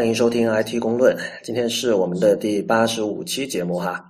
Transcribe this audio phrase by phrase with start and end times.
[0.00, 4.02] 欢迎收听 IT 公论，今天是我们的第八十五期节目哈。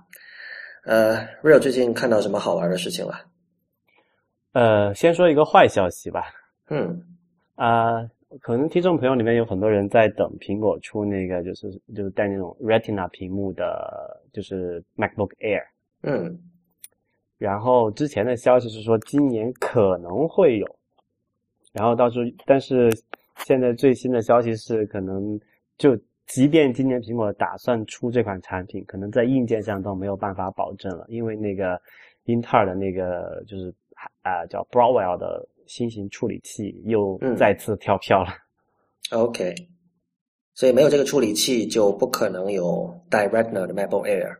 [0.85, 3.25] 呃，Real 最近看到什么好玩的事情了？
[4.53, 6.23] 呃，先说一个坏消息吧。
[6.69, 6.97] 嗯，
[7.55, 8.09] 啊，
[8.39, 15.61] 可能听众朋友里面有很多人在等苹果出那个，就是就是带那种 Retina 屏幕的，就是 MacBook Air。
[16.03, 16.39] 嗯，
[17.37, 20.65] 然后之前的消息是说今年可能会有，
[21.73, 22.89] 然后到时候，但是
[23.45, 25.37] 现在最新的消息是可能。
[25.81, 31.81] 就即便今年苹果打算出这款产品，可能在硬件上都没有办法保证了，因为那个
[32.25, 33.73] 英特尔的那个就是
[34.21, 38.29] 啊叫 Broadwell 的新型处理器又再次跳票了。
[39.09, 39.55] OK，
[40.53, 44.37] 所以没有这个处理器就不可能有 Directner 的 MacBook Air。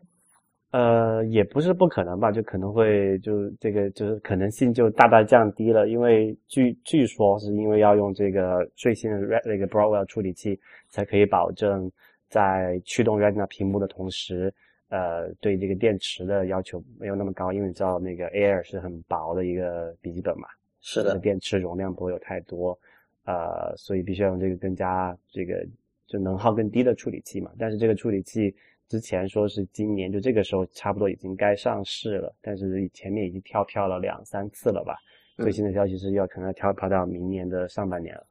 [0.71, 11.91] 呃，也不是不可能吧，就可能会就这个就是可能性就大大降低了，因为据据说是因为要用这个最新的 Red 那个 Broadwell 处理器，才可以保证
[12.29, 14.53] 在驱动 Retina 屏幕的同时，
[14.87, 20.47] 呃，对这个电池的要求没有那么高，因为你知道那个 Air 是很薄的一个笔记本嘛，
[20.79, 22.79] 是的，电池容量不会有太多，
[23.25, 25.67] 呃，所以必须要用这个更加这个
[26.07, 28.55] 就能耗更低的处理器嘛，但是这个处理器。
[28.91, 34.97] 之前说是今年就这个时候差不多已经该上市了，但是前面已经跳票了两三次了吧？
[35.37, 38.27] 最新的消息是要可能要跳票到明年的上半年了。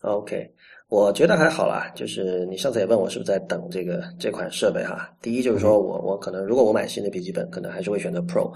[0.00, 0.50] OK，
[0.88, 1.92] 我觉得还好啦。
[1.94, 5.14] 就是你上次也问我是不是在等这个这款设备哈。
[5.20, 8.50] 第一就是说我我可能如果我买新的笔记本，可能还是会选择 Pro，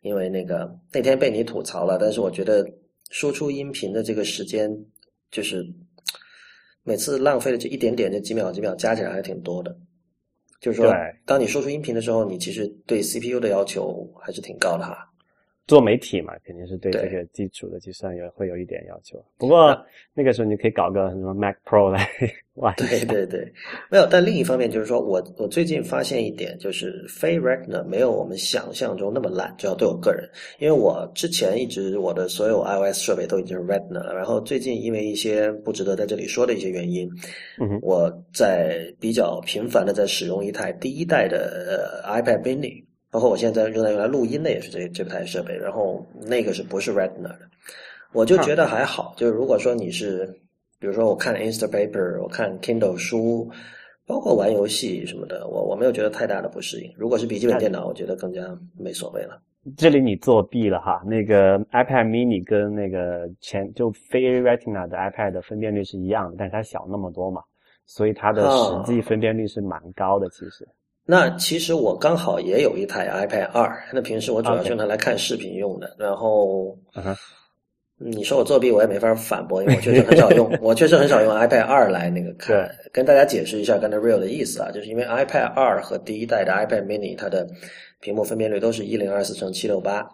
[0.00, 2.68] 因为那个那天被你吐槽了，但是我觉得
[3.10, 4.68] 输出音频的这个时间
[5.30, 5.64] 就是
[6.82, 9.72] 每次浪费的这一点点这几秒几秒加起来还挺多的。
[10.62, 10.94] 就是说，
[11.26, 15.08] 当你说出音频的时候，你其实对 CPU 的要求还是挺高的哈。
[15.66, 19.22] 做媒体嘛，肯定是对这个基础的计算也会有一点要求。
[19.36, 19.76] 不过
[20.14, 22.08] 那个时候你可以搞个什么 Mac Pro 来
[22.54, 22.74] 玩。
[22.76, 23.40] 对对对，
[23.90, 24.06] 没有。
[24.10, 30.28] 但另一方面就是说，我我最近发现一点，就是非 Retina 没有我们想象中那么烂，至少对我个人。
[30.58, 37.08] 因为我之前一直我的所有 iOS 设备都已经是 Retina 了，然后最近因为一些不值得在这里说的一些原因，
[37.60, 42.84] 嗯我在比较频繁的在使用一台第一代的呃 iPad Mini。
[43.10, 47.40] 包括我现在正在用来录音的也是这这台设备，然后那个是不是 Retina 的？
[48.14, 49.12] 我就觉得还好。
[49.18, 50.26] 就是如果说你是，
[50.82, 53.48] 比如说我看 Instapaper，我看 Kindle 书，
[54.04, 56.92] 包括玩游戏什么的，我我没有觉得太大的不适应。
[56.96, 58.42] 如果是笔记本电脑，我觉得更加
[58.76, 59.40] 没所谓了。
[59.76, 67.40] 这里你作弊了哈，那个 iPad Mini 跟那个前就非 Retina 的 iPad 的分辨率是一样的，但是它小那么多嘛，
[67.86, 70.68] 所以它的实际分辨率是蛮高的，其实。
[71.04, 75.94] 那其实我刚好也有一台 iPad 二，那平时我主要用它来看视频用的。
[75.96, 76.76] 然后，
[78.04, 82.70] 你说我作弊，我也没法反驳，因为我确实很少用， 我确实很少用 iPad 二来那个看。
[82.92, 87.46] 跟大家解释一下刚才 Real 的意思啊，就是因为 iPad 二和第一代的 iPad Mini 它的
[88.00, 90.06] 屏幕分辨率都是一零二四乘七六八，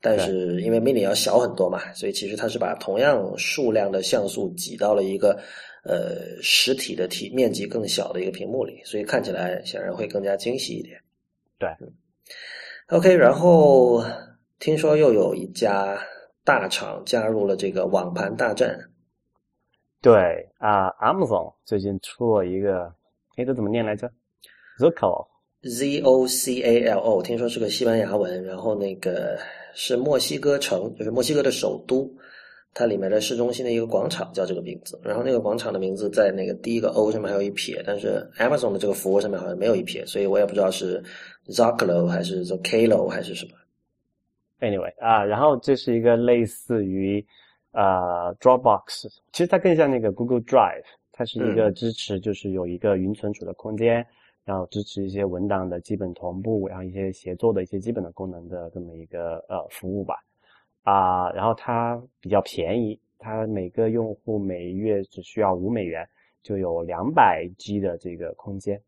[0.00, 5.38] 但是因为 Mini 要小很多嘛，所以其实它是把同样数量的像素挤到了一个。
[5.82, 11.00] 呃，实体的体面积更小的一个屏幕里，所以看起来显然会更加精细一点。
[11.58, 11.70] 对
[12.88, 14.04] ，OK，然后
[14.58, 15.98] 听说又有一家
[16.50, 18.76] 大厂加入了这个网盘大战。
[20.02, 20.12] 对
[20.58, 22.92] 啊，Amazon 最近出了一个，
[23.36, 24.10] 哎，这怎么念来着
[24.80, 29.38] ？Zocal，Z O C A L O，听说是个西班牙文，然后那个
[29.74, 32.12] 是墨西哥城，就是墨西哥的首都。
[32.74, 41.00] 它里面的市中心的一个广场叫这个名字，然后那个广场的名字在那个第一个 O 上面还有一撇，但是 Amazon 的这个服务上面好像没有一撇，所以我也不知道是
[41.46, 43.52] Zocalo 还是 Zocalo 还是什么。
[44.60, 47.26] Anyway 啊，然后这是一个类似于
[47.72, 54.06] 呃 Dropbox，其实它更像那个 Google Drive，它是一个支持就是有一个云存储的空间，
[54.44, 60.16] 然后支持一些文档的基本同步，然后一些协作的一些基本的功能的这么一个呃服务吧。
[60.82, 66.06] 啊，然后它比较便宜，它每个用户每月只需要五美元，
[66.42, 68.80] 就有两百 G 的这个空间。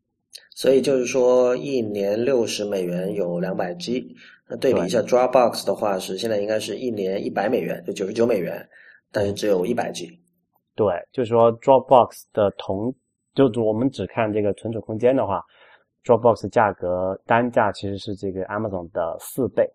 [0.55, 4.15] 所以就是说，一年六十美元有两百 G。
[4.47, 8.67] 那对比一下 Dropbox 的话，是现在应该是一年一百美元，就九十九美元，
[9.11, 10.19] 但是只有一百 G。
[10.75, 12.93] 对，就是说 Dropbox 的同，
[13.33, 15.41] 就我们只看这个存储空间的话
[16.03, 19.67] ，Dropbox 价格单价其实是这个 Amazon 的四倍。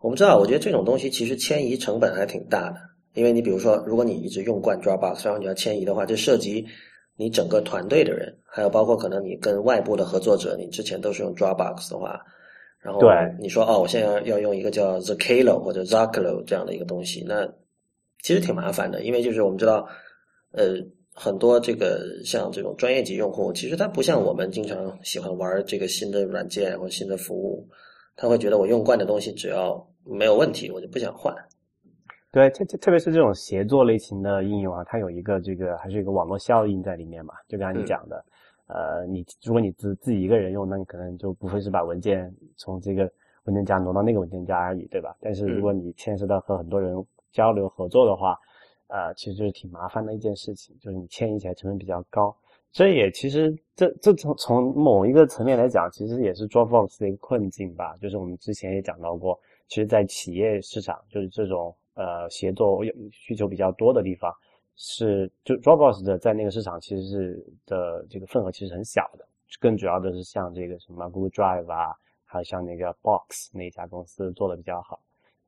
[0.00, 2.76] 我们知道，我觉得这种东西其实迁移成本还挺大的，
[3.14, 6.66] 因为你比如说，如果你一直用惯 Dropbox，然后你要迁移的话，这涉及
[7.16, 12.20] 你整个团队的人，还有包括可能你跟外部的合作者，你之前都是用 Dropbox 的话，
[12.78, 13.00] 然后
[13.40, 17.46] 你说哦，我现在要要用一个叫 Zocalo 或者 Zocalo 这样的一个东西，那
[18.22, 19.88] 其实挺麻烦的，因为就是我们知道，
[20.52, 20.74] 呃，
[21.14, 27.66] 很多这个像这种专业级用户，其实他不像我们经常喜欢玩这个新的软件或新的服务，
[28.14, 31.34] 他会觉得我用惯的东西只要没有问题，我就不想换。
[32.36, 37.32] 对，特特特别是这种协作类型的应用啊，它有一个这个还是一个网络效应在里面嘛。
[37.48, 38.22] 就刚才你讲的，
[38.66, 43.10] 呃，你如果你自自己一个人用，那你可能就不会是把文件从这个
[43.44, 45.16] 文件夹挪到那个文件夹而已，对吧？
[45.18, 47.02] 但是如果你牵涉到和很多人
[47.32, 48.38] 交流合作的话，
[48.88, 52.36] 呃，其实就是挺麻烦的一件事情，就是你迁移起来成本比较高。
[52.70, 57.96] 这也其实这这从从某一个层面来讲，其实也是 Dropbox 的一个困境吧。
[57.98, 61.74] 就是我们之前也讲到过，其实，在企业市场，就是这种。
[61.96, 64.30] 呃，协作有需求比较多的地方，
[64.76, 69.26] 是就 Dropbox 的在那个市场其实是的这个份额其实很小的，
[69.58, 71.96] 更主要的是像这个什么 Google Drive 啊，
[72.26, 75.00] 还有像那个 Box 那家公司做的比较好。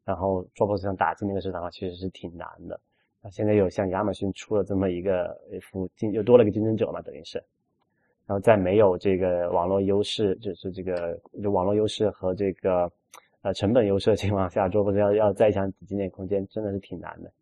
[0.06, 2.81] 然后 Dropbox 想打进那个市场的话，其实是挺难的。
[3.23, 7.37] 那现在有像亚马逊出了这么一个服竞，又多了个竞争者嘛，等于是。
[8.27, 12.91] 然后在没有这个网络优势，就是这个就网络优势和这个。
[13.49, 17.33] 呃，成本优势的情况下，做不要要再想挤进那空间，真的是挺难的。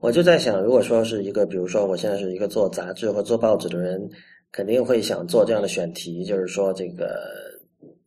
[0.00, 4.08] 我就在想，如果说是一个，比如说我现在是一个做杂志或做报纸的人，
[4.50, 7.28] 肯定会想做这样的选题，就是说这个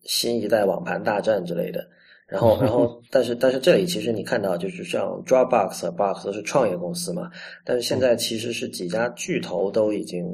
[0.02, 1.88] 新一代网盘大战之类的。
[2.26, 7.30] 然后，然后， 但是，但是这里其实你看到，就是像 Dropbox 和 Box 都是创业公司嘛，
[7.64, 10.26] 但是现在其实是几家巨头都已经，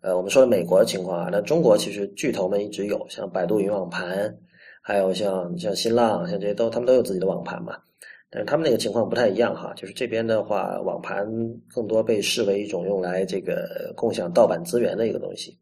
[0.00, 4.36] 呃，我们说的美国的情况啊，那中国其实巨头们一直有，像百度云网盘。
[4.90, 7.76] 还有像像新浪，像这些都他们都有自己的网盘嘛，
[8.28, 11.24] 但是他们那个情况不太一样哈，就是这边的话，网盘
[11.72, 15.56] 更多被视为一种用来这个共享盗版资源的一个东西。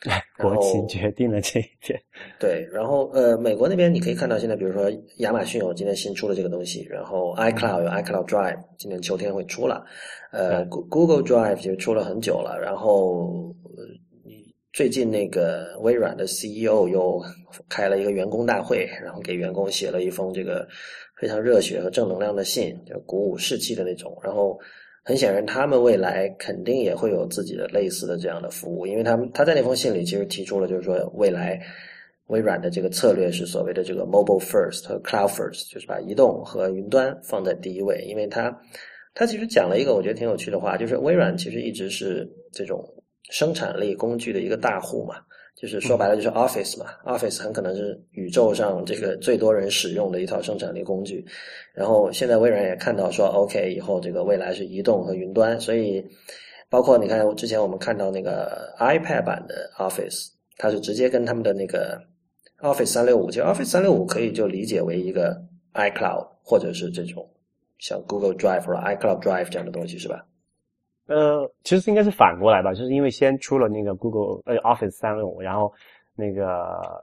[0.40, 2.00] 国情决定了这一点。
[2.40, 9.84] 对，然后呃，美国那边你可以看到，现在比如说亚马逊有今天新出了这个东西，然后 iCloud 有 iCloud Drive，今年秋天会出了，
[10.32, 13.54] 呃，Google Drive 就出了很久了，然后。
[14.72, 17.20] 最近那个微软的 CEO 又
[17.68, 20.66] 开了一个员工大会，然后给员工写了一封这个
[21.18, 24.16] 非常热血和正能量的信，就鼓舞士气的那种。
[24.22, 24.56] 然后
[25.02, 31.60] 很显然，他们未来肯定也会有自己的类似的这样的服务，因为他们他在那封信里其实提出了，就是说未来
[32.28, 38.04] 微软的这个策略是所谓的这个 mobile first 和 cloud first，就是把移动和云端放在第一位。
[38.06, 38.56] 因为他
[39.14, 42.84] 他其实讲了一个我觉得挺有趣的话，就是微软其实一直是这种。
[43.28, 45.16] 生产力工具的一个大户嘛，
[45.54, 51.24] 就是说白了就是 Office 嘛，Office 很可能是宇宙上这个最多人使用的一套生产力工具。
[51.74, 56.04] 然后现在微软也看到说，OK，以后这个未来是移动和云端，所以
[56.68, 62.00] 包括你看之前我们看到那个 iPad 版的 Office，它是直接跟他们的那个
[62.60, 65.40] Office 三六五，其实 Office 三六五可以就理解为一个
[65.74, 67.28] iCloud 或者是这种
[67.78, 70.26] 像 Google Drive 或者 iCloud Drive 这样的东西，是吧？
[71.10, 75.72] 呃，其实应该是反过来吧，就是因为先出了那个 Google 呃 Office 三六五，然后
[76.14, 77.02] 那个，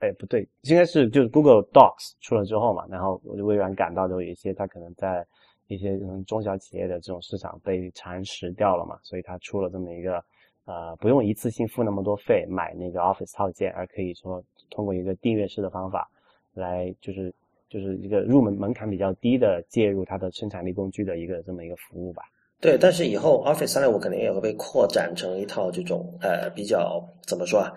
[0.00, 5.26] 哎不对，应该是就是 Google Docs 出了之后嘛，然后我就微软感到有一些它可能在
[5.68, 10.22] 一些中小企业的这种市场被蚕食掉了嘛，所以它出了这么一个
[10.66, 16.06] 呃不用一次性付那么多费买那个 Office 套件，而可以说通过一个订阅式的方法
[16.52, 17.34] 来就是
[17.70, 22.22] 就是一个入门门槛比较低的介入它的生产力工具的一个这么一个服务吧。
[22.60, 27.72] 对，但是以后 Office 三六五肯定也会被扩展成一套这种呃比较怎么说啊，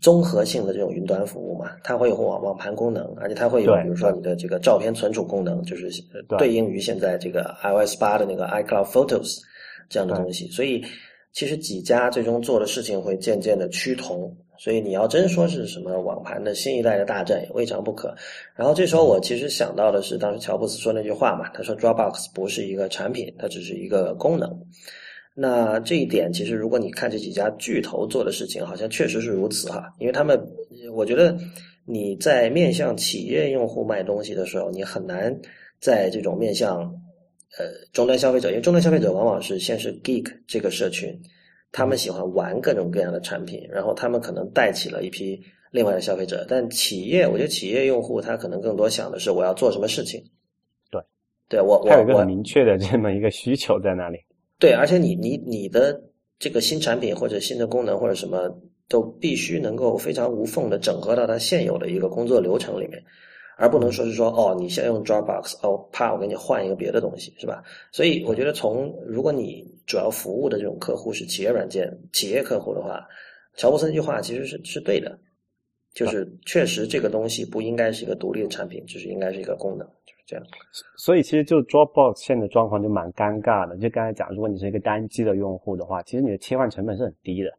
[0.00, 1.70] 综合性的这种云端服务嘛。
[1.84, 5.90] 它会有网网盘功能，而且它会有比如说你的这个照片存储功能，就是
[6.38, 9.38] 对应于现在这个 iOS 八的那个 iCloud Photos
[9.88, 10.48] 这样的东西。
[10.48, 10.82] 所以
[11.32, 14.34] 其实几家最终做的事情会渐渐的趋同。
[14.58, 18.14] 所以你要真说是什么网盘的新一代的大战也未尝不可。
[18.54, 24.50] 然后这时候我其实想到的是，当时乔布斯说那句话嘛，他说 Dropbox 不是一个产品，它只是一个功能。
[25.34, 29.92] 那这一点其实如果你看这几家巨头做的事情，好像确实是如此哈。
[29.98, 30.40] 因为他们，
[30.94, 31.36] 我觉得
[31.84, 35.38] 你在面向企业用户卖东西的时候，你很难
[35.78, 36.78] 在这种面向
[37.58, 41.14] 呃终端消费者，因为终端消费者往往是先是 Geek 这个社群。
[41.72, 45.38] 他们喜欢玩各种各样的产品，然后他们可能带起了一批
[45.70, 46.46] 另外的消费者。
[46.48, 50.22] 但企业，我觉得企业用户他可能更多想的是我要做什么事情。
[50.90, 51.00] 对，
[51.48, 54.18] 对我我有一个很明确的这么一个需求在那里。
[54.58, 56.00] 对，而且你你你的
[56.38, 58.50] 这个新产品或者新的功能或者什么
[58.88, 63.02] 都必须能够非常无缝的整合到它现有的一个工作流程里面。
[63.56, 67.62] 而不能说是说哦，你现在用 Dropbox，哦，怕我给你换一个别的东西，是吧？
[67.90, 73.04] 所以我觉得，从如果你主要服务的这种客户是企业软件、企业客户的话，
[73.56, 75.18] 乔布斯那句话其实是是对的。
[75.94, 80.44] 就是确实这个东西不应该是一个独立的产品，只是应该是一个功能，就是这样。
[80.98, 83.74] 所以其实就 Dropbox 现在状况就蛮尴尬的。
[83.78, 87.50] 就刚才讲，如果你是一个单机的用户的话，其实你的切换成本是很低的。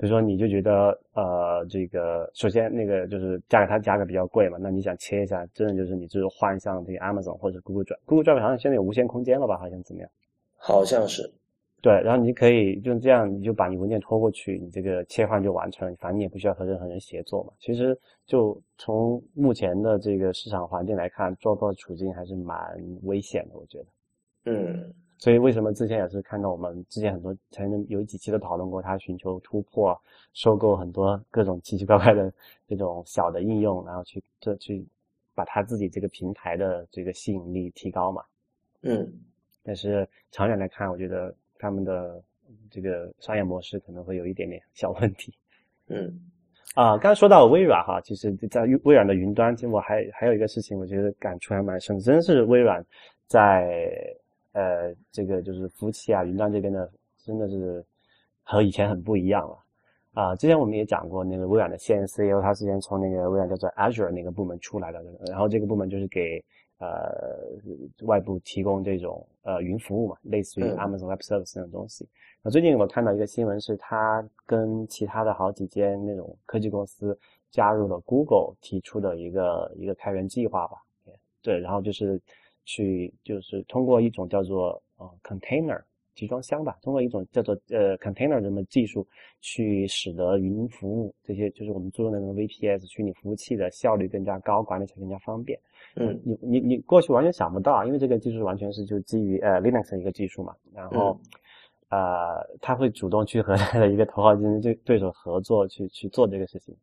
[0.00, 9.58] 比如说，你就觉得呃，这个首先那个就是价格它价格比较贵嘛，那你想切一下，真的就是你就是换上这个 Amazon 或者 Google Drive，Google Drive 好像现在有无限空间了吧？
[9.58, 10.10] 好像怎么样？
[10.56, 11.30] 好像是。
[11.82, 17.52] 对，然后你可以就这样，你就把你文件拖过去，你这个切换就完成了，反正你也不需要和任何人协作嘛。
[17.58, 22.58] 其实就从目前的这个市场环境来看，Dropbox 处境还是蛮
[23.02, 23.86] 危险的，我觉得。
[24.44, 24.94] 嗯。
[25.20, 29.94] 所以为什么之前也是看到我们之前很多曾经有几期都讨论过，他寻求突破，
[30.32, 32.32] 收购很多各种奇奇怪怪的
[32.66, 34.82] 这种小的应用，然后去这去
[35.34, 38.22] 把他自己这个平台的这个吸引力提高嘛。
[38.80, 39.06] 嗯，
[39.62, 42.22] 但是长远来看，我觉得他们的
[42.70, 45.34] 这个商业模式可能会有一点点小问题。
[45.88, 46.18] 嗯，
[46.74, 52.82] 啊，刚才说到微软哈，其实在微软的云端，其实我还还有一个事情，我觉得感触还蛮深，真是微软
[53.26, 53.68] 在。
[54.52, 56.90] 呃，这个就是服务器啊，云端这边的
[57.24, 57.84] 真的是
[58.42, 59.56] 和以前很不一样了
[60.12, 60.34] 啊。
[60.34, 66.44] 之前我们也讲过，那个微软的现 CEO，他之前从那个微软叫做 Azure 那个部门出来的，然后这个部门就是给
[66.78, 67.12] 呃
[68.06, 72.08] 外部提供这种呃云服务嘛，类似于 Amazon Web Service 那种东西。
[72.42, 77.16] 那最近我看到一个新闻，是他跟其他的好几间那种科技公司
[77.52, 80.78] 加入了 Google 提出的一个一个开源计划吧，
[81.40, 82.20] 对，然后就是。
[82.70, 85.82] 去就是通过一种叫做呃 container
[86.14, 89.04] 集装箱吧，通过一种叫做呃 container 这么技术，
[89.40, 95.58] 去使得云服务这些就是我们做的那个 VPS 虚拟服务器的效率更加高，管理起来更加方便。
[95.96, 101.18] 嗯，你你你过去完全想不到，因为这个技术完全是就基于呃 Linux 的一个技术嘛，然后
[101.88, 106.76] 呃他会主动去和他的一个头号竞争对对手合作去去做这个事情。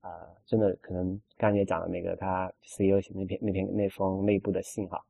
[0.00, 0.08] 啊，
[0.46, 5.04] 真的可能刚才也讲了那个他 CEO 那篇那篇那封内部的信哈。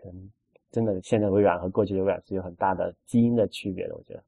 [0.00, 0.30] 可能
[0.70, 4.22] 真的，现在微软和过去的微软是有很大的基因的区别的，我觉得。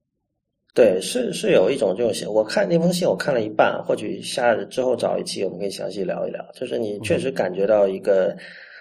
[0.72, 6.44] 对，是是有一种这种我看那封信，我看了一半，或许下之后找一期，我们可以详细聊一聊。
[6.54, 8.36] 就是你确实感觉到一个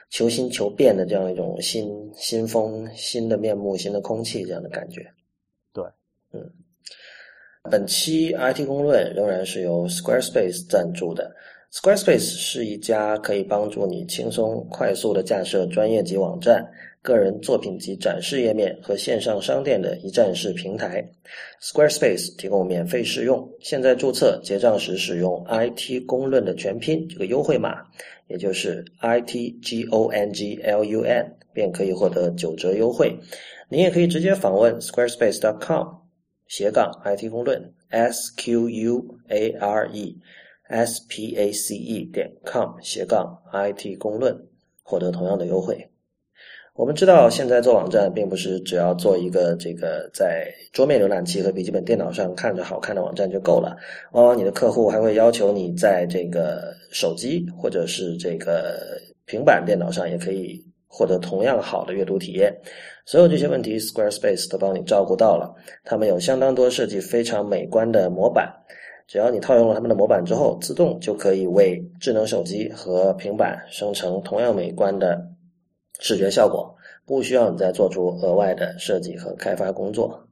[0.10, 5.12] 求新求变的这样一种新新风、新的面目、新的空气这样的感觉。
[5.74, 5.84] 对，
[6.32, 6.50] 嗯。
[7.70, 11.36] 本期 IT 公论仍然是由 Squarespace 赞助的。
[11.72, 16.68] Squarespace 是一家可以帮助你轻松快速的架设专业级网站、
[17.00, 21.08] 个人作品集展示页面和线上商店的一站式平台。
[21.62, 27.84] Squarespace 提供免费试用，现在注册结账时使用 IT 公论的全拼这个优惠码，
[28.28, 30.06] 也就是 ITGONGLUN，
[31.54, 33.16] 便可以获得九折优惠。
[33.70, 35.88] 您也可以直接访问 squarespace.com
[36.48, 40.18] 斜杠 IT 公论 S Q U A R E。
[40.70, 44.40] S p a c e 点 com 斜杠 i t 公论，
[44.84, 45.90] 获得同样的优惠。
[46.76, 53.76] 我们知道，现在做网站并不是只要做一个这个在桌面浏览器和笔记本电脑上看着好看的网站就够了。
[54.14, 62.56] 往往你的客户还会要求你在这个手机或者是这个平板电脑上也可以获得同样好的阅读体验。
[63.06, 65.54] 所有这些问题，Squarespace 都帮你照顾到了。
[65.84, 68.54] 他们有相当多设计非常美观的模板。
[69.10, 75.20] 只要你套用了他们的模板之后，自动就可以为智能手机和平板生成同样美观的
[76.00, 76.72] 视觉效果，
[77.08, 80.28] 不需要你再做出额外的设计和开发工作。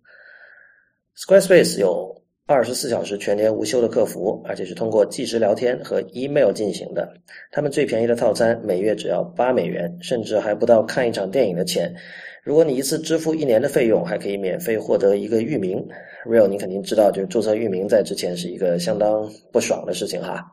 [1.18, 7.12] Squarespace 有二十四小时全年无休的客服，而且是通过即时聊天和 email 进行的。
[7.52, 11.92] 他们最便宜的套餐每月只要八美元，甚至还不到看一场电影的钱。
[12.48, 15.86] 如果你一次支付一年的费用，还可以免费获得一个域名。
[16.26, 20.46] Real，你肯定知道，就是注册域名在之前是一个相当不爽的事情哈。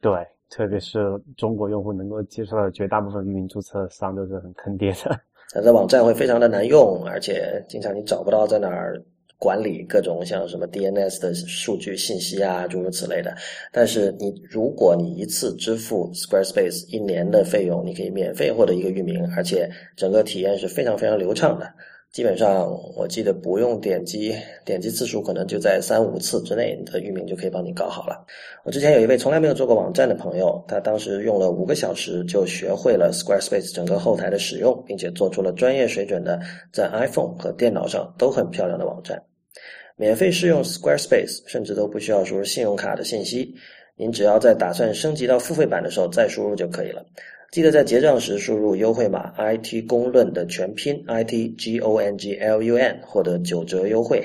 [0.00, 0.10] 对，
[0.50, 0.98] 特别是
[1.36, 5.16] 中国用户能够接受的绝大部分域名注册商都是很坑爹的。
[5.54, 9.00] 它的网站会非常的难用，而且经常你找不到在哪儿。
[9.38, 13.34] 管理各种像什么 DNS 的数据信息啊，诸如此类的。
[13.72, 21.72] 但是你如果你一次支付 Squarespace 一年的费用，你可以免费获得一个域名，而且整个体验是非常非常流畅的。
[22.10, 22.66] 基本上
[22.96, 28.24] 我记得不用点击点击次数，可能就在三五次之内，你的域名就可以帮你搞好了。
[28.64, 36.40] 我之前有一位从来没有做过网站的朋友，他当时用了五个小时就学会了 Squarespace 整个后台的使用，并且做出了专业水准的
[36.72, 39.22] 在 iPhone 和电脑上都很漂亮的网站。
[39.98, 43.52] 免费试用 Squarespace，甚至都不需要输入信用卡的信息，
[43.96, 47.04] 您只要在打算升级到付费版的时候再输入就可以了。
[47.50, 54.22] 记得在结账时输入优惠码 IT 公论的全拼 IT G O N G L U N，获得九折优惠。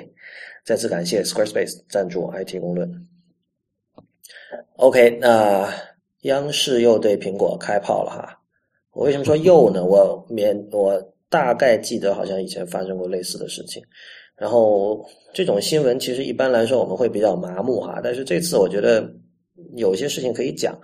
[0.64, 3.08] 再次感谢 Squarespace 赞助 IT 公论。
[4.76, 5.68] OK，那
[6.22, 8.40] 央视又对苹果开炮了哈。
[8.92, 9.84] 我为什么说又呢？
[9.84, 13.82] 我免我大概记得好像以前发生过类似的事情。
[14.44, 19.10] 然后这种新闻其实一般来说我们会比较麻木哈，但是这次我觉得
[19.78, 20.78] 有些事情可以讲。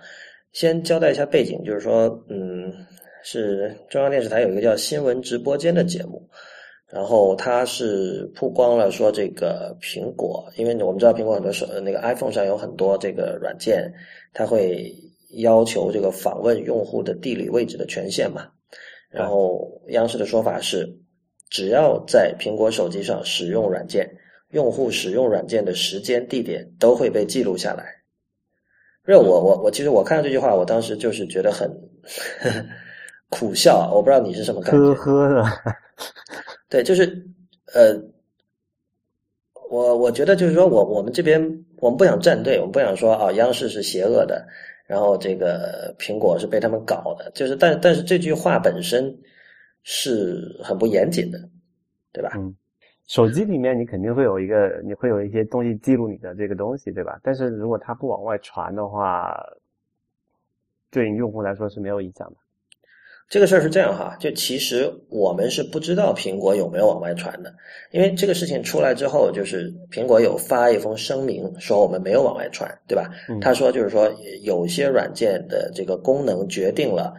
[0.52, 2.72] 先交代一下背景，就是说，嗯，
[3.22, 6.26] 是中央电视台有一个叫新闻直播间的节目。
[6.88, 13.92] 然后他是曝光了说，这个苹果，因为我们知道苹果很多手那个 iPhone 上有很多这个软件，
[14.32, 14.90] 它会
[15.34, 18.48] 要求这个访问用户的地理位置的权限嘛。
[19.10, 20.96] 然后央视的说法是，
[21.50, 24.08] 只要在苹果手机上使用软件，
[24.52, 27.84] 用户使用软件的时间、地点都会被记录下来。
[29.04, 31.68] 这我我我其实我看到这句话，我当时就是觉得很
[33.28, 34.78] 苦笑，我不知道你是什么感觉。
[34.78, 35.44] 呵呵的。
[36.68, 37.06] 对，就是
[37.74, 38.00] 呃，
[39.68, 41.40] 我我觉得就是说我我们这边
[41.78, 44.46] 我们不想站队，我们不想说啊，央视是邪恶的，
[44.86, 49.12] 然后这个苹果是被他们搞的，就是但但是这句话本身
[49.82, 51.38] 是很不严谨的，
[52.12, 52.30] 对吧？
[52.36, 52.54] 嗯，
[53.06, 57.18] 手机里面你肯定会有一个，你会有一些东西记录你的这个东西，对吧？
[57.22, 59.36] 但是如果它不往外传的话，
[60.90, 62.36] 对用户来说是没有影响的。
[63.28, 67.54] 这个事儿是这样哈，就其实我们是不知道苹果有没有往外传的，
[67.92, 73.08] 因为这个事情出来之后，就是苹果有发一封声明说我们没有往外传，对吧？
[73.40, 77.14] 他说就是说有些软件的这个功能决定了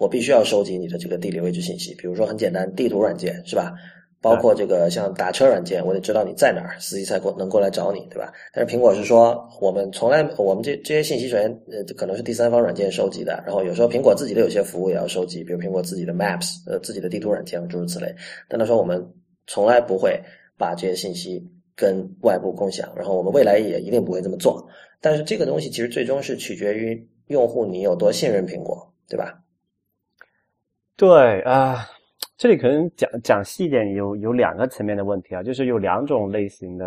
[0.00, 3.74] 我必须要收集你的这个地理位置信息，比如说很简单地图软件是吧？
[4.22, 8.32] 包括这个像打车软件，我得知道你在哪儿，司机才过能过来找你，对吧？
[8.52, 18.14] 但是苹果是说，我们从来我们这这些信息首先呃可能是第三方软件收集的，然后有时候苹果自己的有些服务也要收集，比如苹果自己的 Maps 呃自己的地图软件诸如此类。
[18.48, 19.06] 但他说我们
[19.46, 20.18] 从来不会
[20.56, 21.42] 把这些信息
[21.74, 24.66] 跟外部共享，然后我们未来也一定不会这么做。
[25.00, 29.39] 但是这个东西其实最终是取决于用户你有多信任苹果，对吧？
[31.00, 31.76] 对啊。
[32.36, 36.86] 这里可能讲讲细一点，有有两个层面的问题啊，就是有两种类型的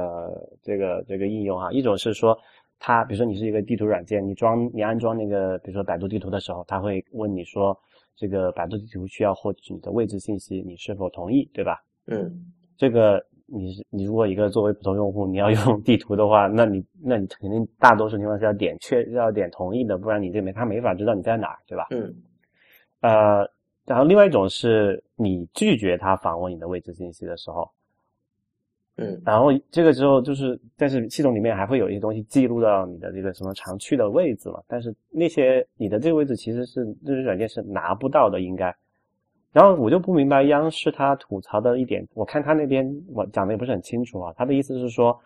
[0.61, 2.37] 这个这个应用哈，一种是说，
[2.77, 7.75] 它比如说你是一个地图软件，你装你安装那个比如说百度地图的时候，它会问你说，
[8.15, 11.83] 这个百度地图需要获取你的位置信息，你是否同意，对吧？
[12.07, 12.31] 嗯，
[12.77, 21.87] 这个你是你如果一个作为普通用户，你要用地图的话，那你那你肯定大多数情况是要点确要点同意的，不然你这边他没法知道你在哪儿，对吧？
[21.91, 22.15] 嗯，
[23.01, 23.47] 呃。
[23.85, 27.69] 然后另外一种是你拒绝他访问你的位置信息的时候，
[28.95, 38.73] 嗯，然后这个时候就是，但是系统里面还会有一些东西记录到你的这个什么常去的位置嘛，但是那些你的这个位置其实是这些软件是拿不到的，应该。
[39.51, 45.19] 然后我就不明白央视他吐槽的一点，我看他那边我讲的也不是很清楚啊，他的意思是说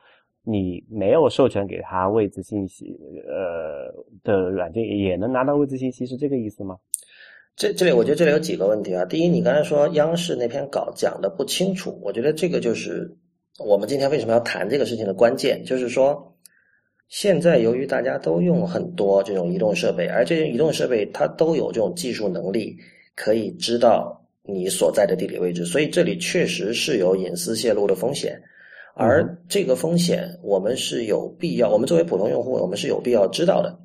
[0.44, 3.94] 你没有授权给他位置信息，呃
[4.24, 6.78] 的软件也能拿到位置信息，是这个意思吗？
[7.58, 9.04] 这这里我觉得这里有几个问题啊。
[9.04, 13.12] 第一，你刚才说央视那篇稿讲的不清楚，我觉得这个就是
[13.58, 16.36] 我们今天为什么要谈这个事情的关键，就是说
[17.10, 22.78] 现在由于大家都用很多这种移动设备，而这些移动设备它都有这种技术能力，
[23.16, 28.40] 可以知道你所在的地理位置，所以这里确实是有隐私泄露的风险，
[28.94, 33.80] 而这个风险我们是有必要，我们作为普通用户，我们是有必要知道的。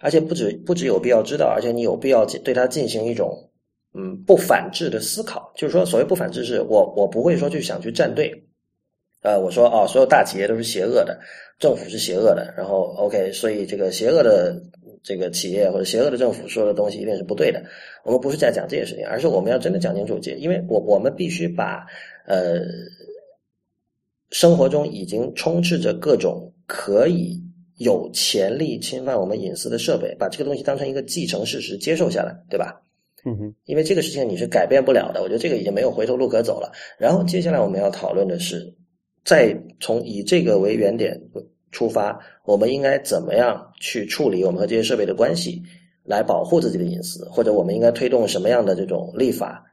[0.00, 3.50] 而且不止不止有必要知道，而且你有必要对它进行一种
[3.94, 5.52] 嗯不反制的思考。
[5.56, 8.32] 就是说，所谓不反制，是我我不会说去想去站队。
[9.22, 11.18] 呃，我说哦，所有大企业都是邪恶的，
[11.58, 14.62] 政府是邪恶的，然后 OK，所以这个邪恶的
[15.02, 17.60] 这个企业或者邪恶的政府说的东西一定是不对的。
[18.04, 21.84] 我们不是在讲这些事情，而是我们要真的讲清楚，因为我我们必须把
[22.26, 22.60] 呃
[24.30, 27.42] 生活中已经充斥着各种可以。
[27.78, 32.80] 有潜力侵犯我们隐私的设备，把这个东西当成一个既成事实接受下来，对吧？
[33.24, 36.70] 嗯哼，因为这个事情你是改变不了的，我觉得这个已经没有回头路可走了。
[36.98, 38.72] 然后接下来我们要讨论的是，
[39.24, 41.20] 再从以这个为原点
[41.72, 45.60] 出发，我们应该怎么样去处理我们和这些设备的关系，
[46.04, 49.64] 来保护自己的隐私，或者我们应该推动什么样的这种立法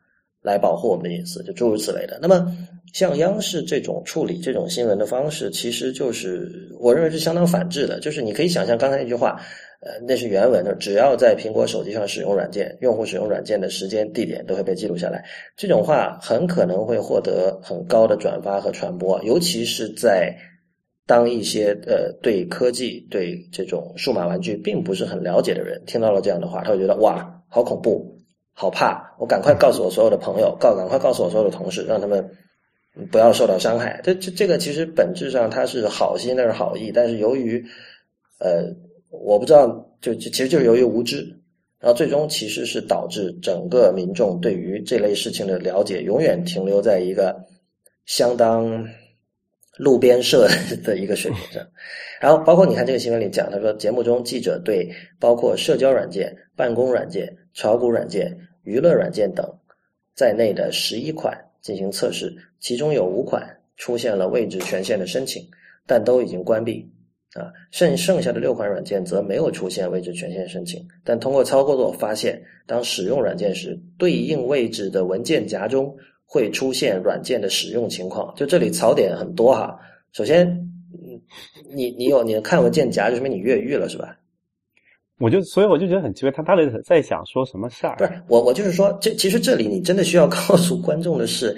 [0.46, 2.20] 来保护我们的隐私，就诸如此类的。
[2.22, 2.56] 那么。
[2.94, 8.00] 像央视这种处理这种新闻的方式，其实就是我认为是相当反智的。
[8.00, 9.38] 就是你可以想象刚才那句话，
[9.82, 15.26] 呃，那是原文的，只要在苹果手机上使用软件，用户使用软件的时间、地点都会被记录下来。
[15.58, 20.34] 这种话很可能会获得很高的转发和传播，尤其是在
[21.06, 28.15] 当一些呃对科技、对这种数码玩具并不是很了解的人听到了这样的话，他会觉得哇，好恐怖，
[28.56, 32.28] 好怕，我赶快告诉我所有的朋友，告赶快告诉我所有的同事，让他们。
[33.12, 37.62] 不要受到伤害，这这这个其实本质上它是好心，那是好意，但是由于，
[38.40, 38.74] 呃，
[39.10, 41.18] 我不知道，就其实就是由于无知，
[41.82, 47.36] 然后最终其实是导致整个民众对于这类事情的了解永远停留在一个
[48.06, 48.88] 相当
[49.78, 50.48] 路边社
[50.82, 51.62] 的一个水平上。
[52.22, 54.90] 然后包括你看这个新闻里讲，他说节目中记者对
[55.20, 58.34] 包括社交软件、办公软件、炒股软件、
[58.66, 59.50] 娱乐软件等
[60.14, 63.48] 在内的十一款进行测试，其中有五款
[63.78, 65.42] 出现了位置权限的申请，
[65.88, 66.86] 但都已经关闭。
[67.36, 75.94] 啊，剩剩下的六款软件则没有出现位置权限申请，但通过操作发现，当使用软件时，对应位置的文件夹中
[76.26, 78.34] 会出现软件的使用情况。
[78.38, 79.78] 就这里槽点很多哈。
[80.14, 80.48] 首先，
[81.70, 84.18] 你你有你看文件夹，就说明你越狱了是吧？
[85.18, 87.96] 我就所以我就觉得很奇怪，他到底在想说什么事儿？
[87.98, 91.56] 不是我我就是说，这其实这里你真的需要 告诉观众的是，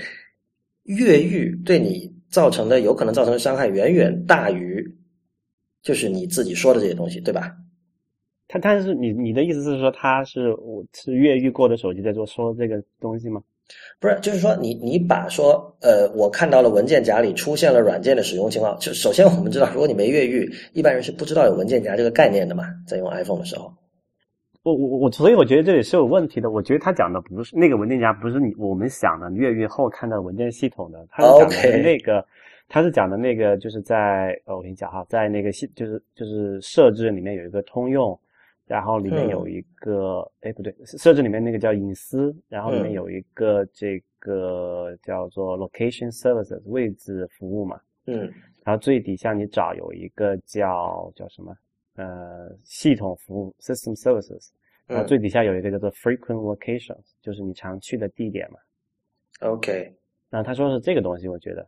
[0.83, 4.85] 越狱对你造成的有可能造成的伤害远远大于。
[5.83, 7.55] 就是你自己说的这些东西，对吧？
[8.49, 13.41] 他他是你你的意思是说他是我是越狱过的手机在做说这个东西吗？
[13.99, 18.77] 不是，就是说你你把说呃，我看到了文件夹里出现了软件的使用情况。
[18.79, 23.73] 就首先我们知道，如果你没越狱，一般人是不知道有文件夹这个概念的嘛，在用 iPhone 的时候。
[24.63, 26.51] 我我我，所以我觉得这里是有问题的。
[26.51, 32.25] 我觉得他讲的不是那个文件夹，不是你我们想的越狱后看到文件系统的，他是讲的那个。
[32.69, 38.19] 他是讲的那个，就是在呃，我跟你讲哈，在那个系，就是就是设置里面有一个通用，
[38.67, 48.31] 然后里面有一个，哎不对，设置里面那个叫隐私，然后里面有一个这个叫做 location services 位置服务嘛，嗯，
[48.65, 51.55] 然后最底下你找有一个叫叫什么
[51.95, 54.49] 呃系统服务 system services，
[54.85, 58.59] 然后最底下有一个叫做 frequent locations，就是你常去的地点嘛
[59.49, 59.95] ，OK，
[60.29, 61.65] 然后他说是这个东西，我觉得。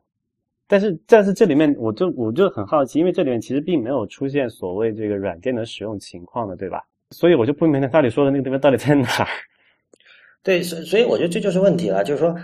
[0.71, 6.85] 但是，但是这里面我就我就很好奇，因为这里面其实并没有出现所谓这个软件的使用情况的，对吧？
[7.12, 9.28] 所以我就不明白到底说的那个地方到底在哪儿。
[10.43, 12.36] 对，所所以我觉得这就是问题了，就是说，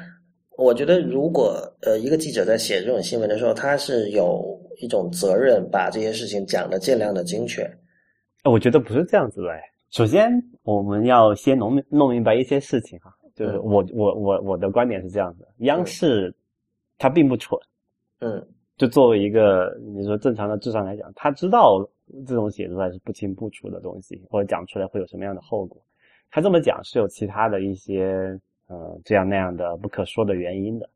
[0.57, 7.65] 我觉得如果呃一个记者在写这种新闻的时候，他是有一种责任把这些事情讲的尽量的精确。
[8.43, 9.49] 我觉得不是这样子的。
[9.91, 10.31] 首先，
[10.63, 16.35] 我们要先弄弄明白一些事情哈，就是我我我我的观点是这样子：央视
[16.97, 17.57] 它并不蠢。
[18.19, 18.45] 嗯，
[18.77, 21.77] 就作为一个你说正常的智商来讲，他知道
[22.27, 25.81] 这种写出来是不清不楚的东西，或者讲出来会有什么样的后果。
[26.29, 28.37] 他这么讲是有其他的一些
[28.67, 30.89] 呃这样那样的不可说的原因的。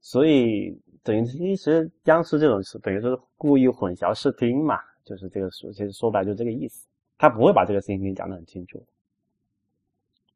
[0.00, 6.86] 所以等于其实央视这种是等于说是故意混淆视听嘛，就是这个说其实说白就这个意思，
[7.18, 8.84] 他不会把这个事情给你讲得很清楚。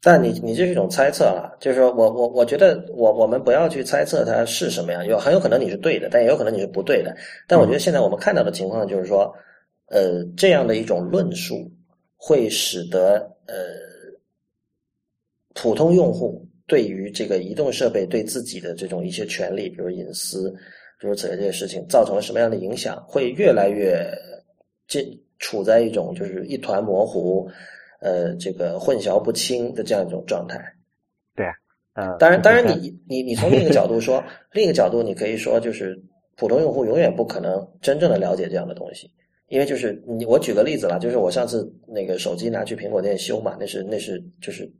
[0.03, 7.17] 但你你这是一种猜测了，就是说我我我觉得我我们不要去猜测它是什么样，有很有可能你是对的，但也有可能你是不对的。
[7.49, 9.35] 但我觉得现在我们看到的情况就是说，
[9.89, 11.71] 呃，这样的一种论述
[12.17, 13.55] 会使得呃
[15.55, 20.51] 普通用户对于这个移动设备对自己的这种一些权利，比如隐私，
[21.01, 24.07] 比如此类这些事情，造成了什么样的影响，会越来越
[24.87, 25.07] 这
[25.39, 27.49] 处在一种就是一团模糊。
[27.99, 30.63] 呃，这个混淆不清的这样一种状态，
[31.35, 31.55] 对啊，
[31.95, 34.23] 呃，当然，当然，你你你从另一个角度说，
[34.53, 35.99] 另一个角度，你可以说，就是
[36.37, 39.11] 普通用户永远不可能真正的了解这样的东西，
[39.49, 44.71] 因为就是你，我举个例子了，就是我上次那个手机拿去苹果店修嘛，那是那是就是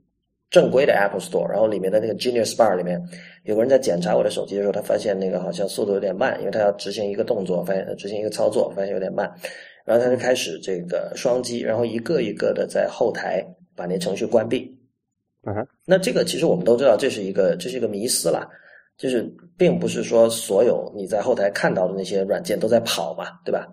[0.49, 3.01] 正规的 Apple Store，然后里面的那个 Genius Bar 里面
[3.43, 9.31] 有个人在检查我的手机的时候，他发现那个好像速度有点慢，因为他要执行一个动作，发现执行一个操作，发现有点慢。
[9.85, 13.41] 然后他就开始这个双击，然后一个一个的在后台
[13.73, 14.69] 把那程序关闭。
[15.45, 18.45] 嗯哼，那这个其实我们都知道，这是一个这是一个迷思啦，
[18.97, 19.23] 就是
[19.57, 23.65] 并不是说所有你在后台看到的那些软件都在跑嘛，对吧？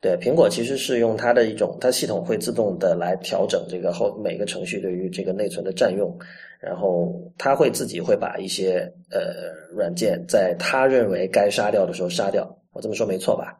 [0.00, 6.16] 对对，苹果其实是用它的一种，它系统会自动的来调整这个后每个程序对于这个内存的占用，
[6.60, 12.56] 然后它会自己会把一些呃软件在它认为该杀掉的时候杀掉。
[12.72, 13.58] 我这么说没错吧？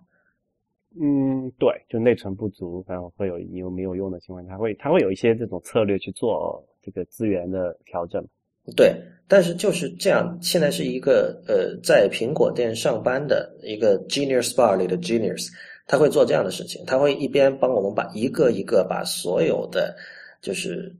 [1.01, 8.25] 嗯，对，就内存不足，然后会有你有没有用的情况，它会它会有一些这种策略去做这个资源的调整。
[8.77, 8.95] 对，
[9.27, 15.49] 但是就是这样，现在是一个呃，在苹果店上班的一个 Genius Bar 里的 Genius，
[15.89, 19.97] 他会做这样的事情，他会一边帮我们把一个一个把所有的，
[20.43, 20.95] 就是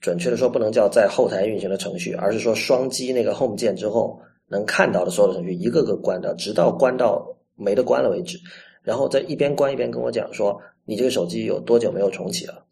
[0.00, 8.38] 准确的说，不能叫在后台运行的程序，而是说双击那个 Home 键之后能看到的所有程序，一个个关掉，直到关到没得关了为止。
[8.82, 12.64] 然后在一边关一边跟我讲说，你这个手机有多久没有重启了？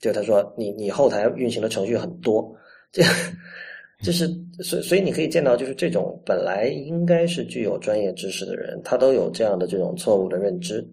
[0.00, 2.56] 就他说你你后台运行的程序很多，
[2.90, 3.12] 这 样
[4.02, 4.26] 就是
[4.62, 10.86] 所所以你可以见到，就是这种本来应该是具有专业知识的人，他都有这样的这种错误的认知。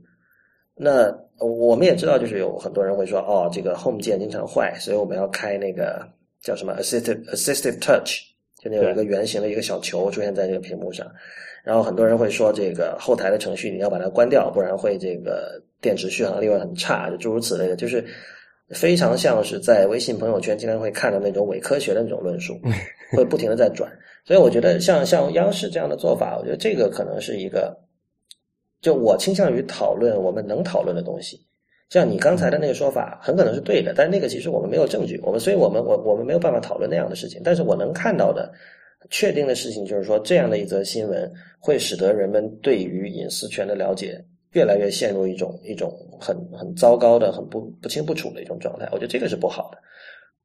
[0.75, 6.07] 那我们也知道，就是有很多人会说，哦，这个 Home 键经常坏，所以我们要开那个
[6.41, 8.19] 叫什么 Assistive Assistive Touch，
[8.61, 11.09] 就那有一个圆形的一个小球出现在这个屏幕上。
[11.63, 18.05] 然后很多人会说，这个后台的程序你要把它关掉，不然会这个电池续航力会很差，就诸如此类的，就是
[18.69, 22.59] 非常像是在微信朋友圈经常会看到那种伪科学的那种论述，
[23.15, 23.91] 会不停的在转。
[24.25, 27.77] 所以我觉得像像央视这样的做法，我觉得这个可能是一个，
[28.81, 31.39] 就我倾向于讨论我们能讨论的东西。
[31.89, 37.41] 像你刚才的那个说法，很可能是对的，但是那个其实我们没有证据，我们所以我们我我们没有办法讨论那样的事情。
[37.43, 38.51] 但是我能看到的。
[39.11, 44.21] 确定的事情就是说，这样的一则新闻会使得人们对于隐私权的了解
[44.53, 48.87] 越来越陷入一种一种很很糟糕的、很不不清不楚的一种状态。
[48.91, 49.77] 我觉得这个是不好的。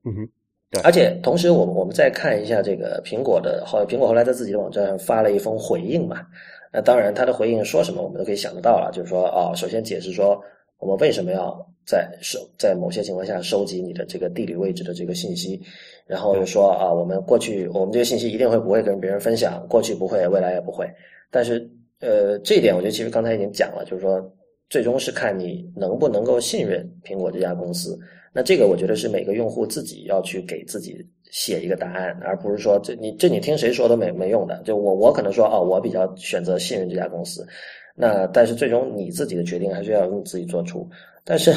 [0.05, 0.29] 嗯哼，
[0.71, 0.83] 对。
[0.83, 6.27] 而且同时，我们我们再看一下这个苹果的，后苹果后来在自己的网站上发了一封回应嘛。
[6.73, 8.91] 那当然，他的回应说什么，我们都可以想得到了。
[8.93, 10.41] 就是说，哦，首先解释说，
[10.79, 11.55] 我们为什么要
[11.87, 15.61] 在收在某些情况下收集你的这个地理位置的这个信息。
[16.07, 20.91] 然后又说啊，我们过去我们这个信息一定会不会跟别人分享，过去不会，未来也不会。
[21.31, 21.71] 但是
[22.03, 24.21] 呃，这一点我觉得其实刚才已经讲了，就是说
[24.69, 27.99] 最终是看你能不能够信任苹果这家公司。
[28.35, 30.97] 那这个我觉得是每个用户自己要去给自己
[31.31, 34.61] 写一个答案，而不是说这你这你听谁说都没没用的。
[34.65, 37.47] 就我我可能说哦，我比较选择信任这家公司。
[37.95, 40.89] 那但是最终你自己的决定还是要你自己做出。
[41.25, 41.53] 但是，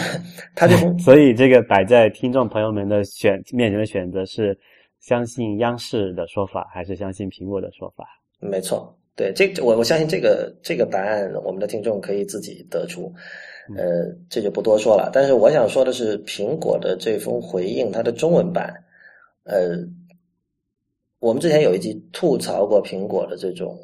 [0.54, 4.56] 他就 所以这个摆在听众朋友们的选面前的选择是
[5.00, 8.06] 相信央视的说法，还是相信苹果的说法？
[8.40, 13.12] 没错，对这我我相信这个这个答案，我们的听众可以自己得出。
[13.75, 15.10] 呃，这就不多说了。
[15.12, 18.71] 但是我想说的是，苹果的这封回应，它的中文版，
[19.43, 19.75] 呃，
[21.19, 23.75] 我们之前有一集吐槽过苹果的这种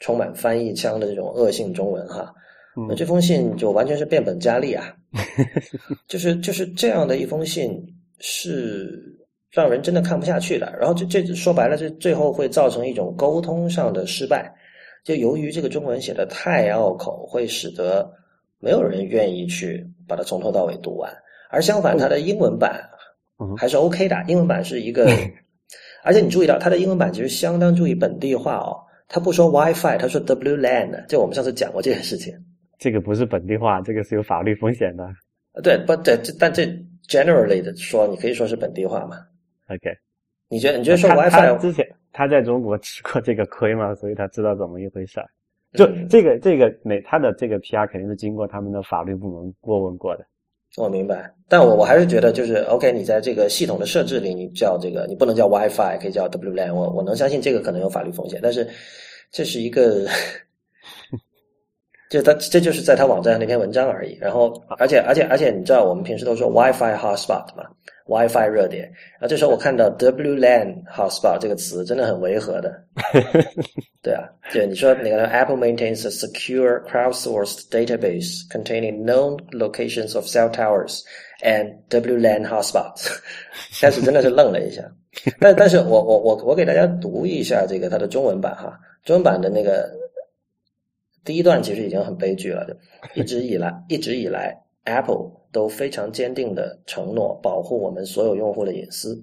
[0.00, 2.34] 充满翻译腔的这种恶性中文，哈。
[2.88, 4.94] 那这封信就完全是变本加厉啊！
[6.08, 7.80] 就是就是这样的一封信，
[8.20, 9.16] 是
[9.50, 10.72] 让人真的看不下去的。
[10.80, 14.52] 然后这这说白了，这最后会造成一种沟通上的失败。
[15.04, 18.10] 就由于这个中文写的太拗口，会使得
[18.58, 21.12] 没有人愿意去把它从头到尾读完。
[21.50, 22.88] 而相反，它的英文版
[23.56, 24.16] 还是 OK 的。
[24.28, 25.10] 英文版是一个，
[26.04, 28.76] 而且你注意到它的英文版其实相当注意本地化哦。
[29.10, 31.06] 他不说 WiFi，他说 WLAN。
[31.06, 32.34] 就我们上次讲过这件事情。
[32.78, 35.08] 这个不是本地化，这个是有法律风险的。
[35.62, 36.64] 对，不对，但这
[37.08, 39.16] generally 的说，你可以说是本地化嘛
[39.68, 39.90] ？OK，
[40.48, 43.94] 你觉得你觉得说 WiFi 之前他在中国吃过这个亏吗？
[43.96, 45.26] 所以他知道怎么一回事儿。
[45.74, 50.26] 就这个这个美，他的这个 PR 肯定是经过他们的法律部门过问过的。
[50.76, 56.74] 我明白，但我我还是觉得就是 OK，你在这个系统的设置里，你叫这个你不能叫 WiFi，可以叫 WLAN。
[56.74, 58.68] 我我能相信这个可能有法律风险，但是
[59.30, 60.04] 这是一个。
[62.10, 64.16] 就他，这就是在他网站上那篇文章而已。
[64.18, 67.64] 然后，而且，而且，而且，你知道我们平时都说 WiFi hotspot 嘛
[68.08, 68.84] ，WiFi 热点。
[69.12, 72.82] 然后这时候我看到 WLAN hotspot 这个词，真的很违和的。
[74.02, 81.02] 对啊，对你说那个 Apple maintains a secure crowdsourced database containing known locations of cell towers
[81.42, 83.08] and WLAN hotspots。
[83.80, 84.82] 开始真的是愣了一下。
[85.38, 89.88] 但但是我我我我给大家读一下这个它的中文版哈，中文版的那个。
[91.24, 92.66] 第一段其实已经很悲剧了，
[93.14, 94.56] 一直以来，一直以来
[94.88, 99.22] ，Apple 都非常坚定的承诺保护我们所有用户的隐私。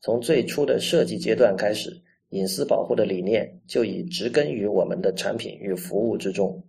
[0.00, 1.90] 从最初的设计阶段开始，
[2.30, 6.62] 隐私保护的理念就已植根于我们的产品与服务之中。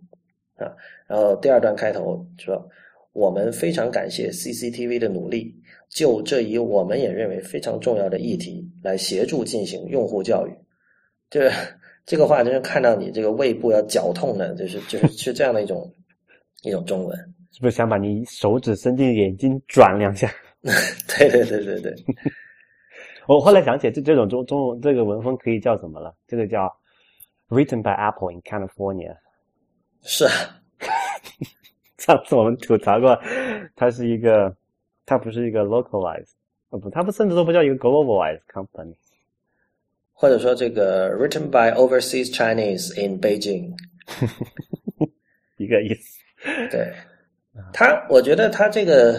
[0.56, 0.70] 啊，
[1.06, 2.68] 然后第二段开头说，
[3.12, 5.54] 我们非常感谢 CCTV 的努力，
[5.88, 10.52] 就这一我们也认为非常重要的议题来协助进行用户教育。
[11.30, 11.50] 这。
[12.06, 15.90] 这个话真是看到你这个胃部要绞痛的，就是就是是这样的一种
[16.62, 20.28] 一种中文，是不是想把你手指伸进眼睛转两下？
[21.06, 21.94] 对对对对对。
[23.28, 26.12] 我后来想起这这种中中文这个文风可以叫什么了？
[26.26, 26.68] 这个叫
[27.48, 29.16] Written by Apple in California。
[30.02, 30.32] 是啊，
[31.98, 33.16] 上次我们吐槽过，
[33.76, 34.56] 它是一个，
[35.06, 36.32] 它不是一个 localized，
[36.70, 38.96] 哦不，它不甚至都不叫一个 globalized company。
[40.12, 43.76] 或者说这个 written by overseas Chinese in Beijing，
[45.56, 46.18] 一个意思。
[46.70, 46.92] 对，
[47.72, 49.18] 他我觉得他这个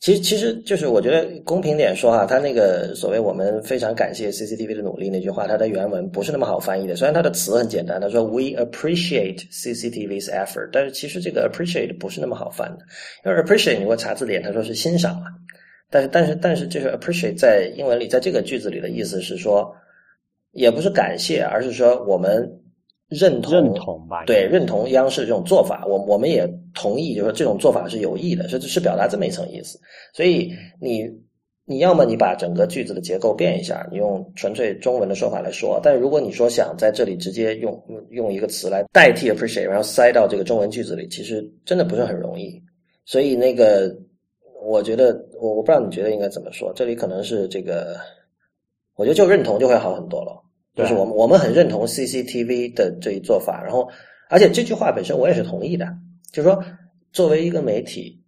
[0.00, 6.94] 其实其实就是我觉得公平点说哈，他那个所谓我们非常感谢 CCTV 的努力那句话，它的原文不是那么好翻译的。
[6.96, 12.84] 虽然它的词很简单，他说 We appreciate CCTV's effort，但是其实这个 appreciate 不是那么好翻的。
[13.24, 15.26] 因为 appreciate 你给我查字典，他说是欣赏嘛。
[15.90, 19.74] 但是但是但是就是 appreciate 在英文里，在这个句子里的意思是说。
[20.52, 22.50] 也不是感谢，而是说我们
[23.10, 25.84] 认同认同吧，对，认同央视这种做法。
[25.86, 29.80] 我我们也同意，就是说这种做法是有益的，是是表达这么一层意思。
[30.12, 31.10] 所以你
[31.64, 35.80] 你要么你把整个句子的结构变一下，你用纯粹中文的说法来说。
[35.82, 42.62] 但如果你说想在这里直接用用一个词来代替 appreciate，然后塞到这个中文句子里，其实真的不是很容易。
[43.04, 43.92] 所以那个，
[44.62, 46.72] 我觉得我我不知道你觉得应该怎么说。
[46.76, 47.96] 这里可能是这个，
[48.94, 50.42] 我觉得就认同就会好很多了。
[50.76, 53.88] 就是我们我们很认同 CCTV 的这一做法，然后
[54.28, 55.86] 而且这句话本身我也是同意的。
[56.32, 56.62] 就是说，
[57.12, 58.20] 作为一个媒体，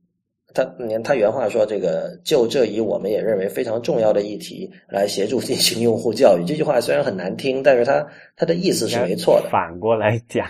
[0.55, 9.51] 他你看他原话说：“这个就这一我们也认为非常重要的议题来协助进行用户教育。”这句话虽然很难听，但是他他的意思是没错的。
[9.51, 10.47] 反过来讲，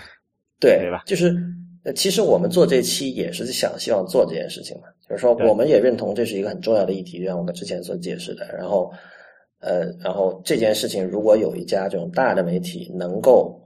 [0.59, 1.03] 对对吧？
[1.05, 1.35] 就是
[1.95, 4.83] 其实我们做这期也是想希望做这件事情嘛。
[5.07, 8.45] 就是说，我们也认同这是一个很重要的议题，就像我们之前所解释的。
[8.55, 8.89] 然后，
[9.59, 13.59] 呃，然后这件事情如果有一家这种大的媒体能够。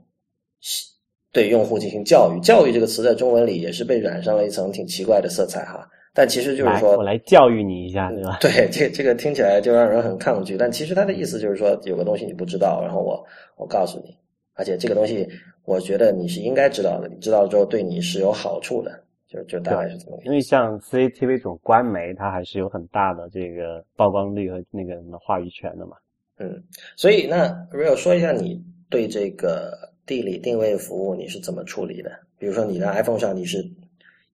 [1.34, 5.86] 对用户进行教育，教育这个词在中文里也是被染上了一层挺奇怪的色彩哈。
[6.14, 8.38] 但其实就是说，我来教育你一下，对吧？
[8.40, 10.56] 对，这这个听起来就让人很抗拒。
[10.56, 13.20] 但其实他的意思就是说，有个东西你不知道，然后我
[13.56, 14.16] 我告诉你，
[14.54, 15.28] 而且这个东西
[15.64, 20.20] 我觉得你是应该知道的，你知道了之后对你是有好处的，就就大概是这么。
[20.24, 25.96] 因为像 CCTV 这种官媒，它还是有很大的这个曝光率和那个什么话语权的嘛。
[26.38, 26.62] 嗯，
[26.94, 29.92] 所以那 Real 说一下你对这个。
[30.06, 32.10] 地理定位服务你是怎么处理的？
[32.38, 33.64] 比如说你的 iPhone 上你是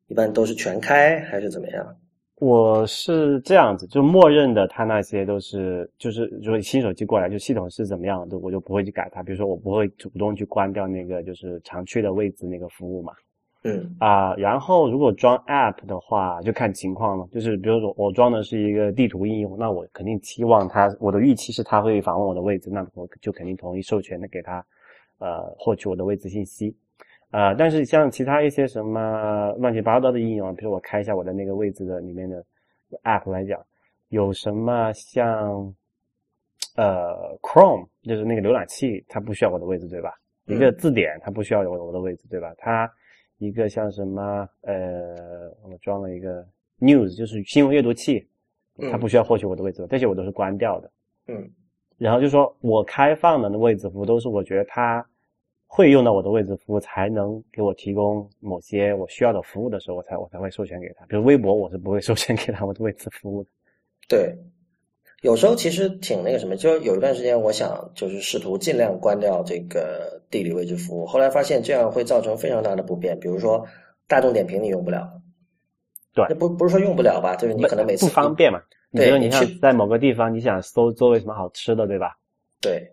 [0.08, 1.96] 一般都是全开还是怎么样？
[2.36, 9.22] 我是这样子，就默认的，它那些都是就是如果新手机过来，就系统是怎么样的，我就不会去改它。
[9.22, 13.12] 比如说我不会主动去关掉那个就是常去的位置那个服务嘛。
[13.62, 17.28] 嗯啊，然后如果装 App 的话，就看情况了。
[17.30, 24.64] 就是比如说我装的是一个地图应用，那我肯定期望它，我的预期是它会访问我的位置，那我就肯定同意授权的给它。
[25.20, 26.74] 呃，获取我的位置信息，
[27.30, 32.42] 呃，但是像其他一些什么乱七八糟的应用，比如我开一下我的那个位置的里面的
[33.02, 33.62] App 来讲，
[34.08, 35.74] 有什么像
[36.76, 40.14] 呃 Chrome，就是那个浏览器，它不需要我的位置，对吧？
[40.46, 42.54] 一个字典，它不需要有我的位置，对吧？
[42.56, 42.90] 它
[43.36, 46.42] 一个像什么呃，我装了一个
[46.78, 48.26] News，就是新闻阅读器，
[48.90, 50.90] 它不需要获取我的位置，这些我都是关掉的。
[51.26, 51.50] 嗯。
[52.00, 55.06] 然后就说我开放的那位置服务都是我觉得他
[55.66, 61.04] 会用到我的位置服务才能给我提供某些我需要的服务的时候，我才我才会授权给他。
[61.04, 63.50] 比如微博，我是不会 授权给他我的位置服务的。
[64.08, 64.34] 对，
[65.20, 73.20] 有时候其实挺那个什么，就有一段时间我想就是试图尽量关掉这个地理位置服务，后来发现这样会造成非常大的不便。
[73.20, 73.66] 比如说
[74.08, 75.20] 大众点评你用不了，
[76.14, 78.58] 对，那不不是说用不了吧，就是你可能每次不方便嘛。
[78.92, 82.16] 比如你像在某个地方，你想搜周围什么好吃的，对吧？
[82.60, 82.90] 对，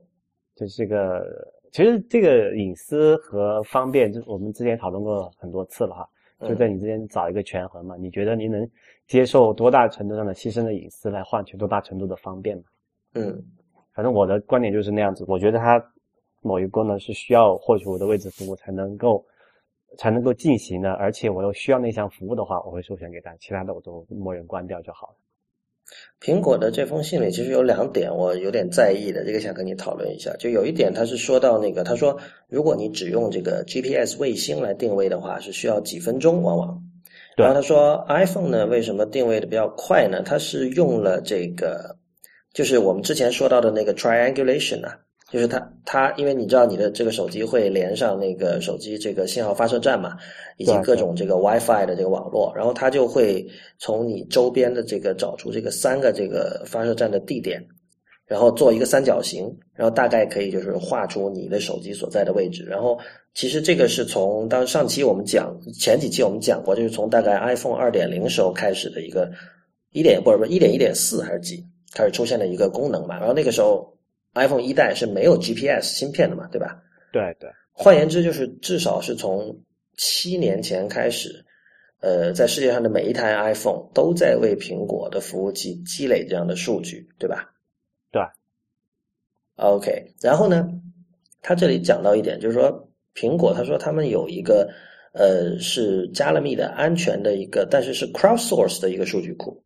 [0.56, 1.24] 就是这个。
[1.70, 6.08] 其实这个隐私和方便，就我们之前讨论过很多次了哈。
[6.48, 7.96] 就在你之间找一个权衡嘛。
[7.98, 8.68] 你觉得你能
[9.06, 12.64] 接受多大程度上的牺牲的隐私来换取多大程度的方便嘛？
[13.16, 13.44] 嗯，
[13.94, 15.26] 反正我的观点就是那样子。
[15.28, 15.84] 我觉得它
[16.42, 19.24] 某一个功能是需要获取我的位置服务才能够
[19.98, 25.16] 才能够进行的，而且我又需要那项服务的话，我会授权给他，其他的我都默认关掉就好了。
[26.20, 30.36] 苹果的这封信里其实有两点我有点在意的，这个想跟你讨论一下。
[30.38, 32.18] 就有一点，他是说到那个，他说
[32.50, 36.82] 如果你只用这个 GPS 卫星来定位的话，是需要几分钟，往往。
[37.36, 40.24] 然后他说 iPhone 呢，为什么定位的比较快呢？
[40.26, 41.96] 它是用了这个，
[42.54, 45.00] 就是我们之前说到的那个 triangulation 啊。
[45.30, 50.16] 就是它，它因为你知道你的这个手机会连上那个手机这个信号发射站嘛，
[50.56, 53.46] 以及各种这个 WiFi 的这个网络，然后它就会
[53.78, 57.62] 从你周边的这个找出这个三个这个发射站的地点，
[58.26, 62.64] 然后做一个三角形，然后大概可以就是画出你的手机所在的位置。
[62.64, 62.98] 然后
[63.34, 69.30] 其实这个是从当上期我们讲前几期我们讲过，就是从大概 iPhone 二点零时候开始的一个
[69.92, 71.62] 一点不是不是一点一点四还是几
[71.94, 73.94] 开始出现的一个功能嘛，然后那个时候。
[74.38, 76.82] iPhone 一代是没有 GPS 芯片的嘛，对吧？
[77.12, 77.50] 对对。
[77.72, 79.56] 换言之，就是至少是从
[79.98, 81.46] 七年前开始，
[82.02, 87.54] 呃，在世界上的每一台 iPhone 都在为苹果的服务器积累这样的数据，对吧？
[88.12, 88.22] 对。
[89.58, 90.68] OK，然后呢，
[91.42, 94.70] 他这里讲到一点，就是说苹果他说他们有一个
[95.14, 99.64] 呃是加了密的安全的一个，但是是 crowdsource 的一个数据库。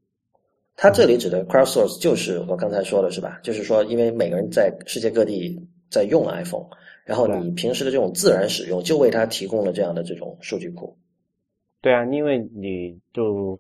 [0.76, 3.40] 它这里指的 crowdsource 就是我刚才说的是吧？
[3.44, 5.60] 就是说，因为每个人在世界各地
[5.90, 6.66] 在用 iPhone，
[7.06, 10.98] 然后你平时的这种自然使用，就为它提供了这样的这种数据库。
[11.82, 13.60] 对啊，因为你就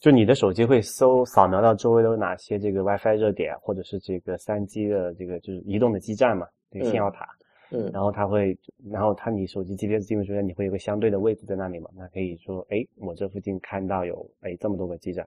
[0.00, 7.26] 就你的手机会搜扫描到周围都有哪些这个 WiFi 热点，或者是这个三 G 的这个就是移动的基站嘛，这个信号塔。
[7.70, 8.56] 嗯，然后它会，
[8.90, 11.88] 然后它你手机 GPS 定位出来，你会有个相对的位置在那里嘛？
[11.96, 15.26] 那可以说，哎，我这附近看到有哎这么多个基站。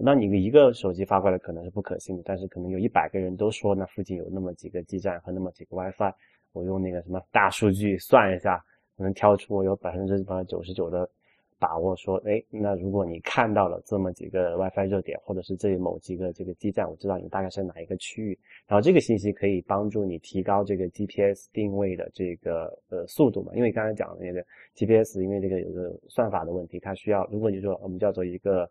[0.00, 6.14] 那你一个手机发过来可能是不可信的，但是可能有一百个人都说那附近有那么几个基站和那么几个 WiFi，
[6.52, 8.64] 我用那个什么大数据算一下，
[8.96, 11.10] 能挑出我有百分之九十九的
[11.58, 18.38] 把握说，哎，那如果你看到了这么几个 WiFi 热点，或者是这某几个这个基站，我知道你大概是哪一个区域，
[18.68, 23.52] 然后这个信息可以帮助你提高这个 GPS 定位的这个呃速度嘛？
[23.56, 24.40] 因为刚才讲的那个
[24.76, 28.70] GPS，因为这个有个算法的问题，它需要，如果你说我们叫做一个。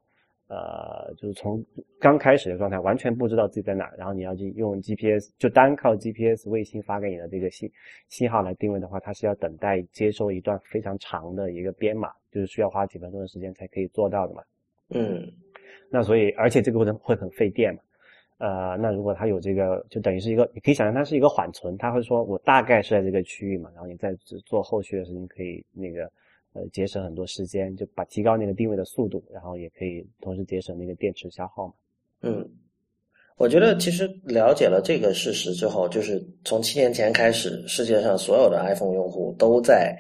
[0.50, 1.62] 呃，就是从
[2.00, 7.70] 刚开始的状态，完全不知道自己在哪，然后你要去用 GPS，就单靠 GPS 卫星发给你的这个信
[8.08, 14.42] 信号来定位的话，它是要等待接收一段非常长的一个编码，就是需要花几分钟的时间才可以做到的嘛。
[14.92, 15.30] 嗯，
[15.90, 17.82] 那所以而且这个过程会很费电嘛。
[18.38, 24.14] 呃，那如果它有这个，就等于是一个，你可以想象它是一个缓存，它会说我大概是在这个区域嘛，然后你再
[24.46, 26.10] 做后续的事情，可以那个。
[26.58, 31.74] 呃，节省很多时间，就把提高那个定位的速度，然后也可以同时节省那个电池消耗嘛。
[32.24, 32.50] 嗯，
[33.38, 39.96] 我觉得其实了解了这个事实之后，就是从七年前开始，世界上所有的 iPhone 用户都在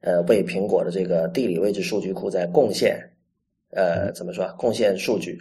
[0.00, 2.98] 呃为苹果的这个地理位置数据库在贡献，
[3.72, 4.48] 呃，怎么说？
[4.56, 5.38] 贡献数据。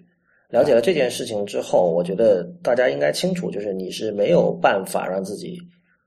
[0.49, 5.57] 了解了这件事情之后，我觉得大家应该清楚，就是你是没有办法让自己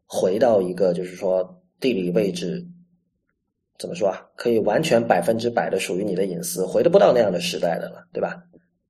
[0.04, 2.62] 回到一个就是说地理位置。
[3.80, 4.20] 怎么说啊？
[4.36, 8.36] 可以完全百分之百的属于你的隐私，回得不到那样的时代的了，对吧？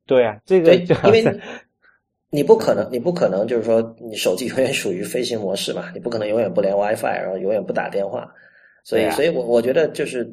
[0.05, 1.41] 对啊，这个因为
[2.29, 8.29] 你不可能，你不可能就是说你手机永远属于飞行模式嘛，你不可能永远不连 WiFi，然后永远不打电话。
[8.83, 10.29] 所以，所以我我觉得就是，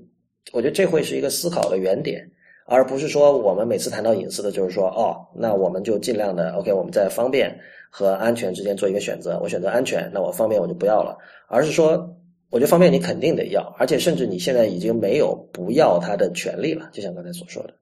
[0.53, 2.27] 我觉得这会是一个思考的原点，
[2.65, 7.55] 而不是说我们每次谈到隐私的，就是说哦，那我们就尽量的 OK，我们在方便
[7.91, 11.15] 和安全之间做一个选择，我选择安全，那我方便我就不要了，
[11.47, 12.11] 而是说。
[12.49, 17.73] 我觉得方便你肯定得要，而且甚至你现在已经没有不要它的权利了，就像刚才所说的，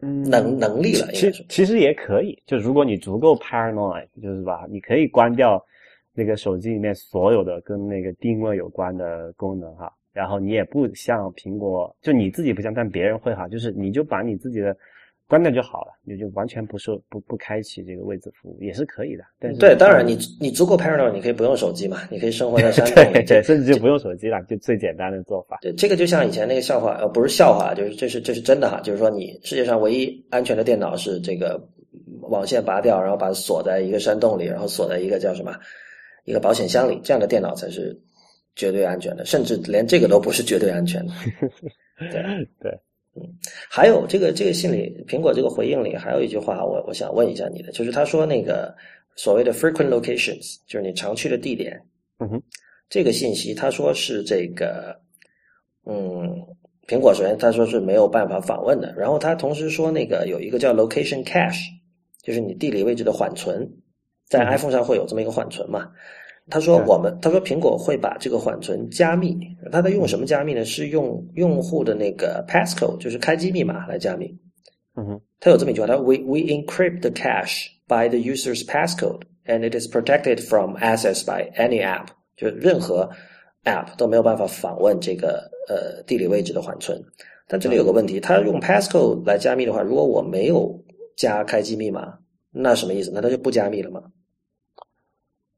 [0.00, 1.08] 嗯，能能力了。
[1.12, 5.64] 其实其实也可以，就如果你足够 paranoid，就是吧，你可以关掉
[6.12, 14.76] 那个手机里面所有的跟那个定位有关的功能哈，然后你也不像苹果，就你自己不像，但别人会哈，就是你就把你自己的。
[15.26, 19.24] 关掉就好了，你就完全不受不不开启这个位置服务也是可以的。
[19.40, 25.58] 但是对，当然你你足够 paranoid，你可以不用手机嘛，你可以生活在 山洞里，对，甚至就不用手机了，就最简单的做法。
[25.62, 31.58] 对，这个就像以前那个笑话，呃，不是笑话，就是这是这是真的哈，就是说你世界上唯一安全的电脑是这个
[32.20, 35.56] 网线拔掉，然后把它锁在一个山洞里，然后锁在一个叫什么
[36.24, 37.98] 一个保险箱里，这样的电脑才是
[38.54, 41.12] 绝对安全的，甚至连这个都不是绝对安全的。
[42.12, 42.22] 对
[42.60, 42.78] 对。
[43.16, 43.22] 嗯，
[43.70, 48.74] 还有这个这个信里，苹果这个回应里还有一句话，我我想问一下你的，就是他说那个
[49.14, 51.80] 所谓的 frequent locations，就是你常去的地点，
[52.18, 52.42] 嗯哼，
[52.88, 54.98] 这个信息他说是这个，
[55.86, 56.28] 嗯，
[56.88, 61.68] 苹果首先他说是没有办法访问的，然后他同时说那个有一个叫 location cache，
[62.22, 63.70] 就是你地理位置的缓存，
[64.28, 65.88] 在 iPhone 上会有这么一个缓存嘛。
[66.50, 69.34] 他说：“我们他说苹果会把这个缓存加密，
[69.72, 70.62] 他在用什么加密呢？
[70.62, 74.26] 是用用户的那个 passcode，就是开机密码来加密。
[74.94, 81.24] 嗯哼，他有这么一句话：他说 we we encrypt the cache by the user's passcode and it is protected from access
[81.24, 83.08] by any app，就任何
[83.64, 87.02] app 都没有办法访问这个呃地理位置的缓存。
[87.48, 90.78] 但这里有个问题，他用 passcode 来加密的话，如果我没有
[91.16, 92.18] 加开机密码，
[92.50, 93.10] 那什么意思？
[93.14, 94.02] 那他就不加密了吗？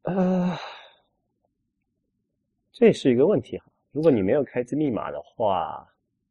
[0.03, 0.61] 啊。”
[2.79, 5.83] 这是一个问题哈，如果你没有开机密码的话，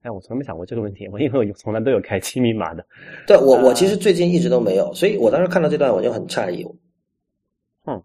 [0.03, 1.09] 哎，我从来没想过这个问题。
[1.11, 2.85] 我因为我从来都有开机密码的。
[3.25, 6.63] 对我，我其实最近一直都没有，所以我当时看到这段我就很诧异。
[7.87, 7.99] 嗯，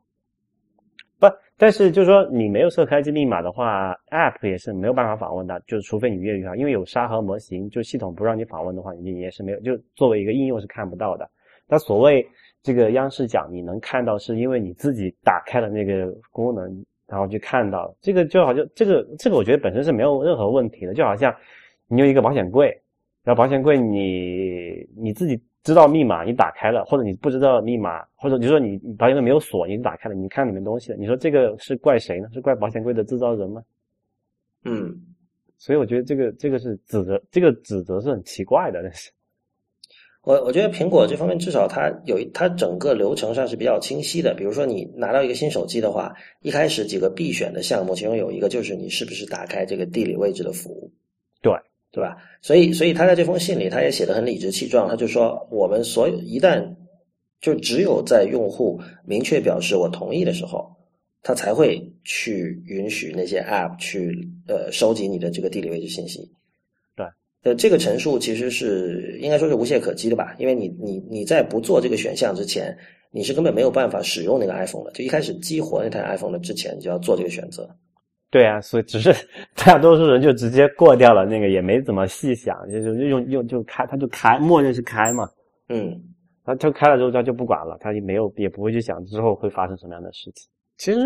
[1.19, 1.27] 不，
[1.59, 11.31] 但是就是说你没有设开机密码的话，App 也是没有办法访问的，就是除非你越狱啊，因为有沙盒模型，就系统不让你访问的话，你也是没有，就作为一个应用是看不到的。
[11.69, 12.27] 那所谓
[12.63, 16.83] 这个央视讲你能看到，是因为你自己打开了那个功能。
[17.11, 20.95] 然后就看到这个，就好像这个这个，我觉得本身是没有任何问题的。
[20.95, 21.35] 就好像
[21.89, 22.69] 你有一个保险柜，
[23.25, 32.29] 然后保险柜你你自己知道密码，你打开了，或者你不知道密码，或者你说你保险柜没有锁，你打开了，你看里面东西了，你说这个是怪谁呢？
[32.33, 33.61] 是怪保险柜的制造人吗？
[34.65, 34.97] 嗯，
[35.59, 39.11] 所以我觉得这个这个是指责，这个指责是很奇怪的，但是。
[40.23, 44.35] 我我觉得苹果这方面至少它有它整个流程上是比较清晰的。
[44.35, 50.93] 比如说你拿到一个新手机的话，一开始几个必选的项目，其中有一个就是你是不是打开这个地理位置的服务，
[51.41, 51.53] 对
[51.91, 52.19] 对吧？
[52.43, 56.77] 所以所以他在这封信里，他也写的很理直气壮，他就说我们所有一旦
[57.41, 60.77] 就只有在用户明确表示我同意的时候，
[61.23, 66.31] 他才会去允许那些 App 去呃收集你的这个地理位置信息。
[67.43, 70.35] 对，呃，这个陈述其实是应该说是无懈可击的吧？
[70.39, 72.77] 因为你你你在不做这个选项之前，
[73.11, 74.91] 你是根本没有办法使用那个 iPhone 的。
[74.93, 77.69] 就一开始激活那台 iPhone 的之前，就要做这个选择。
[78.31, 79.13] 对啊，所以只是
[79.57, 85.29] 大多数人就直接过掉了那个，也没怎么细想，就就用用就开，他就开，默认是开嘛。
[85.69, 86.01] 嗯，
[86.45, 90.49] 他就开了之后，他就不管了，他也没有也不会去想之后会发生什么样的事情。
[90.77, 91.01] 其实，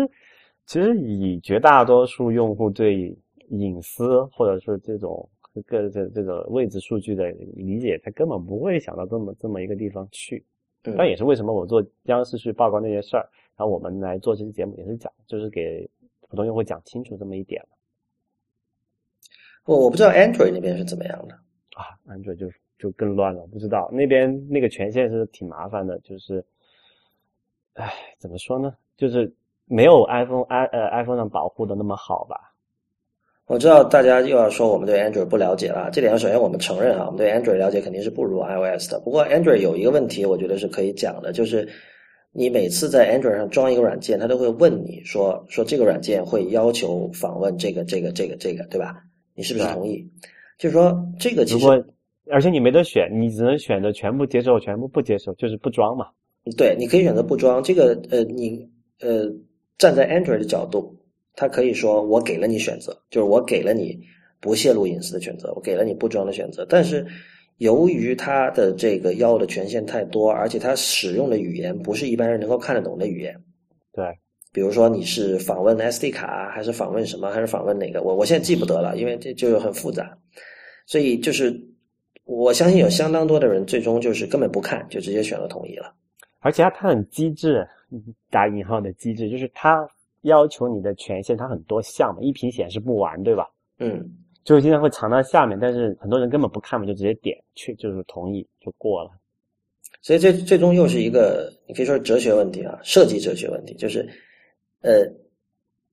[0.67, 3.17] 其实以绝大多数用户对
[3.49, 5.27] 隐私或者是这种
[5.63, 10.43] 个这这个位置数据的理解，他根本不会想到这么这么一个地方去。
[10.83, 13.27] 那也是为什么我做央视去曝光那些事儿，
[13.57, 15.89] 然后我们来做这期节目也是讲，就是给
[16.29, 17.65] 普通用户讲清楚这么一点
[19.65, 21.33] 我我不知道 Android 那边是怎么样的
[21.75, 26.45] 啊，Android 就就更乱了，不知道那边那个权限是挺麻烦的，就是，
[27.73, 29.33] 唉，怎么说呢，就是。
[29.67, 32.53] 没有 iPhone i 呃 iPhone 上保护的那么好吧？
[33.47, 38.99] 我知道大家又要说我们对 Android 不了解了，这点首先我们承认啊，我们对 Android 了解肯定是不如 iOS 的。
[39.01, 41.67] 不过 Android 有一个问题，我觉得是可以讲的，就是
[42.31, 48.95] 你每次在 Android 上装一个软件，它都会问你说说这个软件会要求访问这个这个这个这个，对吧？
[49.35, 50.03] 你是不是同意？
[50.57, 51.67] 就是说这个其实，
[52.31, 56.07] 而且你没得选，你只能选择全部接受，全部不接受，就是不装嘛。
[56.57, 58.67] 对，你可以选择不装这个呃，你
[59.01, 59.31] 呃。
[59.77, 60.94] 站在 Android 的角度，
[61.35, 63.99] 他可以说我给了你选择，就是我给了你
[64.39, 66.65] 不泄露隐私的选择，我给了你不装的选择。
[66.69, 67.05] 但是
[67.57, 73.35] 由于他的这个要的权限太多，而且他使用的语言不是一般人能够看得懂的语言。
[73.93, 74.05] 对，
[74.53, 78.01] 比如说你是访问 SD 卡，还是访问什么，还是访问哪个？
[78.01, 80.17] 我我现在记不得了，因为这就很复杂。
[80.85, 81.53] 所以就是
[82.23, 85.93] 我相信有相当多的人最终就是根本不看，就直接选了同意了。
[86.39, 87.67] 而且它它很机智。
[88.29, 89.87] 打引号的机智就是它
[90.25, 93.49] 要求你的权限，它很多项嘛，一屏显示不完，对吧？
[93.79, 94.03] 嗯，
[94.43, 99.11] 就是经常会藏到下面，但是很多人根本不看嘛，就直接点去，就是同意就过了。
[100.01, 104.07] 所以这最终又是一个，你可以说是哲学问题啊，设计哲学问题，就是
[104.81, 105.03] 呃，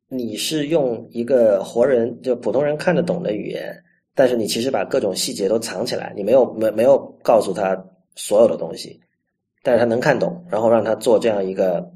[0.09, 3.75] 你是用一个活人就普通人看得懂的语言，
[4.15, 7.83] 但是你其实把各种细节都藏起来，你没有没没有告诉他
[8.15, 9.01] 所有的东西。
[9.65, 11.89] 但是他能看懂，然后让他做这样一个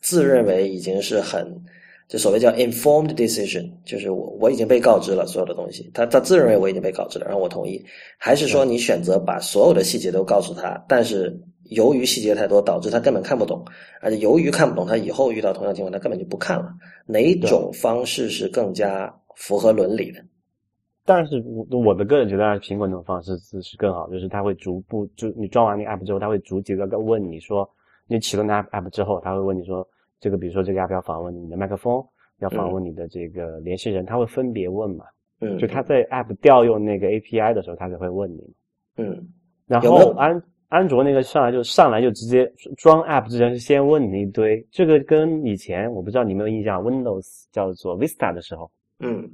[0.00, 1.64] 自认为已经是很
[2.08, 7.84] 就所谓叫 informed decision，就是我我已经被告知了所有的东西，他他自认为我已经被告知了，然后我同意，
[8.16, 13.62] 还是说你选择把所有的细节都告诉他，但是由于细节太多，导致他根本看不懂，
[14.00, 16.72] 而且由于看不懂，他以后遇到同样情况，他根本就不看了。
[17.06, 20.24] 哪种方式是更加符合伦理的？
[21.04, 27.68] 但是我我的个人觉得，苹果那种方式是是更好，就是他会逐步就你装完那个 app 之后，他会逐级的问你说，
[28.08, 29.86] 你启动那 app 之后，它会问你说，
[30.18, 32.04] 这个比如说这个 app 要访问你的麦克风，
[32.40, 35.04] 要访问你的这个联系人，它会分别问嘛？
[35.40, 38.42] 嗯，就它在 app 调用那个 API 的时候，它才会问你。
[38.96, 39.28] 嗯，
[39.66, 42.44] 然后安安卓那个上来就上来就直接
[42.76, 49.30] 装 app 之前是先问你一堆，这个跟以前我不知道你有没有印象，Windows 叫做 Vista 的时候，嗯。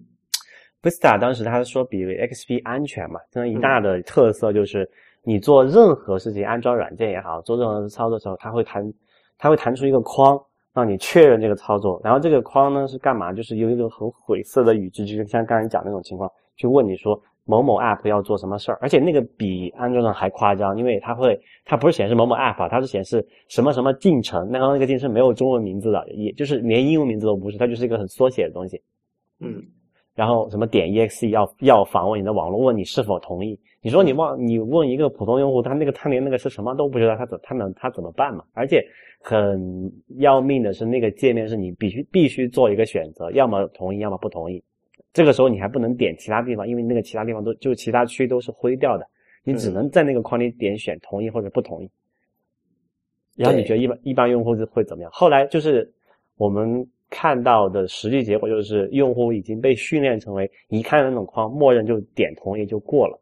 [0.82, 4.86] Vista 当时他说比 XP 安全嘛，这一大的特色就是
[5.24, 8.92] 你做任何事情，安装软件也好，做任何操作的时候，它会弹，
[9.38, 10.38] 它会弹出一个框，
[10.74, 12.00] 让你确认这个操作。
[12.04, 13.32] 然后这个框呢是干嘛？
[13.32, 18.78] 就是用一个很晦涩的语句，就像刚才讲那种情况，去问你说某某 App 要做什么事儿。
[18.82, 24.46] 而且那个比安装上还夸张，因为它会，它不是显示某某 App，它是显示什么什么进程。
[24.50, 28.82] 那个那个进程没有中文名字的，也就是连英文名字都不是，它就是一个很缩写的东西。
[29.40, 29.62] 嗯。
[30.14, 33.58] 然后什么点 exe 要要访问你的网络，问你是否同意。
[33.84, 38.42] 你说你忘你问一个普通用户，他那个他连那个是什么都不知道，他怎他能他怎么办嘛？
[38.54, 38.82] 而且
[39.20, 44.64] 很要命的是，那个界面是你必须必须做一个选择，要么同意，要么不同意。
[45.12, 49.06] 这个时候你还不能点其他地方，因为那个其他地方都就其他区都是灰掉的，
[49.44, 51.90] 你只能在那个框里点选同意或者不同意。
[53.36, 55.12] 然后你觉得一般一般用户会怎么样？
[55.12, 55.92] 后来就是
[56.38, 56.88] 我们。
[57.10, 63.16] 看到的实际结果就是，用户已经被训练成为一看那种框，默认就点同意就过了。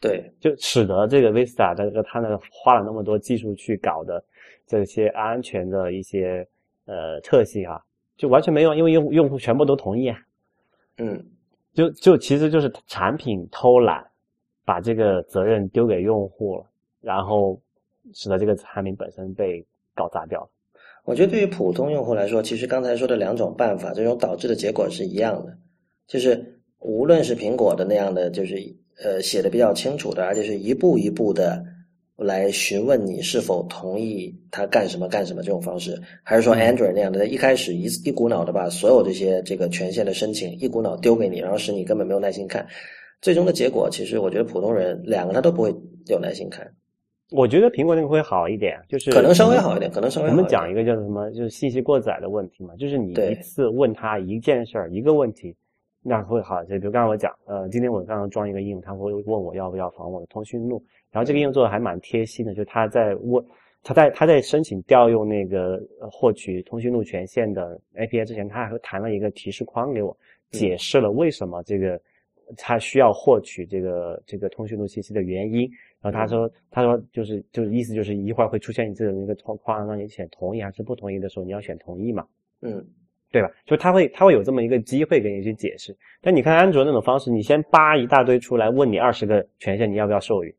[0.00, 4.22] 对，就使得这个 Vista 这个他呢花了那么多技术去搞的
[4.66, 6.46] 这些安全的一些
[6.86, 7.82] 呃特性啊，
[8.16, 10.16] 就完全没用，因为用用户全部都同意啊。
[10.98, 11.24] 嗯，
[11.74, 14.06] 就就其实就是产品偷懒，
[14.64, 16.66] 把这个责任丢给用户了，
[17.00, 17.60] 然后
[18.14, 20.48] 使得这个产品本身被搞砸掉了。
[21.04, 25.56] 我觉得对于普通用户来说，其实刚才说的两种办法，这种导致的结果是一样的，
[26.06, 28.56] 就是无论是苹果的那样的，就是
[29.02, 31.64] 呃写的比较清楚的，而且是一步一步的
[32.16, 42.66] 来询问你是否同意他干什么干什么这种方式，还是说 Android 那样的，一开始一一股脑的把所有这些这个权限的申请一股脑丢给你，然后使你根本没有耐心看，
[43.22, 45.74] 最终的结果，其实我觉得普通人两个他都不会
[46.06, 46.68] 有耐心看。
[47.30, 50.30] 我觉得苹果那个会好一点，就是可能稍微好一点，可能稍微。
[50.30, 55.54] 我们讲一个叫什么，就是信息过载的问题嘛，就是你一次问他一件事儿一个问题，
[56.02, 56.78] 那会好一些。
[56.78, 63.44] 比如刚才我讲，呃，今天我刚刚装一个应用，他会问我要不要访问我的通讯录，然后这个应用做的还蛮贴心的，就他在问，
[63.82, 65.80] 他在他在申请调用那个
[66.10, 70.16] 获取通讯录权限的 API 之前，他还会弹了一个提示框给我，
[70.50, 72.00] 解释了为什么这个
[72.56, 75.68] 他需要获取这个这个通讯录信息的原因。
[76.00, 82.24] 然后他说，他说就是就是意思就是一会儿会出现你这种一个框框让你选同意还是不同意的时候，你要选同意嘛，
[82.62, 82.86] 嗯，
[83.30, 83.50] 对吧？
[83.66, 85.96] 就他会他会有这么一个机会给你去解释。
[86.20, 90.54] 但你看安卓那种方式，你先扒一大堆出来问你二十个权限，你要不要授予？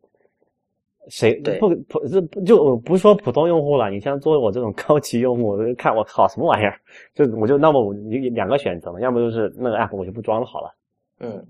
[1.08, 3.90] 谁不普这就不是说普通用户了？
[3.90, 6.80] 你像作为我这种高级用户，我看我靠什么玩意儿？
[7.16, 10.76] 就我就那么你两个选择嘛，要么就是那个 app 我就不装了好了，
[11.20, 11.44] 嗯，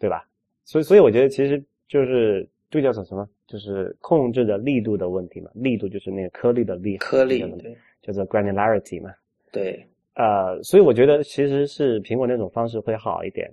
[0.00, 0.26] 对吧？
[0.64, 3.28] 所以所以我觉得其实就是这叫做什么？
[3.46, 9.10] 就是控制的力度的问题嘛，力度就是那个颗粒的粒，颗粒对，叫做 granularity 嘛，
[9.52, 13.52] 对，呃，所以我觉得其实是苹果那种方式会好一点，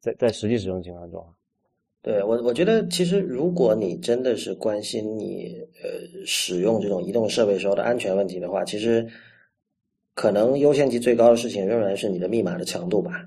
[0.00, 1.26] 在在实际使用情况中，
[2.02, 9.06] 对我我觉得其实如果你真的是关心你呃使用这种移动设备时候的安全问题的话，其实
[10.14, 13.24] 可能优先级最高的事情仍然是你的密码的强度吧，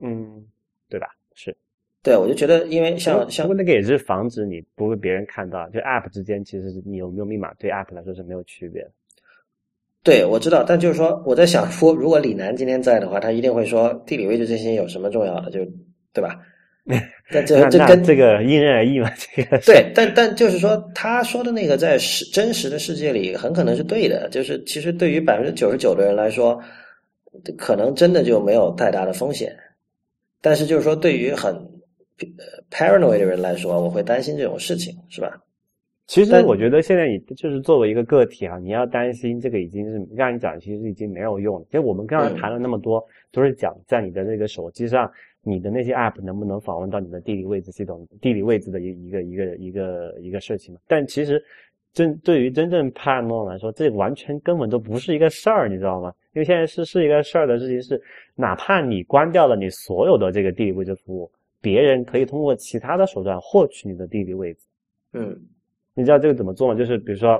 [0.00, 0.46] 嗯，
[0.88, 1.06] 对吧？
[1.34, 1.56] 是。
[2.02, 8.90] 对，我就觉得，因为像像那个也是防止你不被别人看到，就 App 之间其实你有没有密码对 App 来说是没有区别的。
[10.02, 15.60] 对，我知道，但就是说我在想说，如果李楠今天在的话，他一定会说地理位置这些有什么重要的，就
[16.12, 16.38] 对吧？
[17.30, 26.60] 那这这跟这个因人而异嘛，这个对，但但就是说他说的那个在实真实的世界里很可能是对的，就是其实对于百分之九十九的人来说，
[27.56, 29.54] 可能真的就没有太大的风险，
[30.40, 31.54] 但是就是说对于很。
[32.70, 35.40] paranoid 的人来说，我会担心这种事情，是吧？
[36.10, 41.64] 其实我觉得现在你就是作为一个个体啊，你要担心这个已经是让你讲，其实已经没有用了。
[41.66, 43.00] 其实我们刚才谈了那么多，
[43.30, 45.08] 都是讲在你的那个手机上，
[45.44, 50.80] 你的那些 app 能不能访问到你的地理位置系统、地理位置的一一个一个一个一个事情嘛？
[50.88, 51.40] 但其实
[51.92, 56.12] 真对于真正 paranoid 来说，这完全根本都不是一个事儿，你知道吗？
[56.34, 58.02] 因为现在是是一个事儿的事情是，
[58.34, 61.30] 哪怕你关掉了你所有的这个地理位置服务。
[61.60, 64.60] 别人可以通过其他的手段获取你的地理位置。
[65.12, 65.36] 嗯，
[66.00, 66.74] 你知道这个怎么做吗？
[66.74, 67.38] 就是比如说，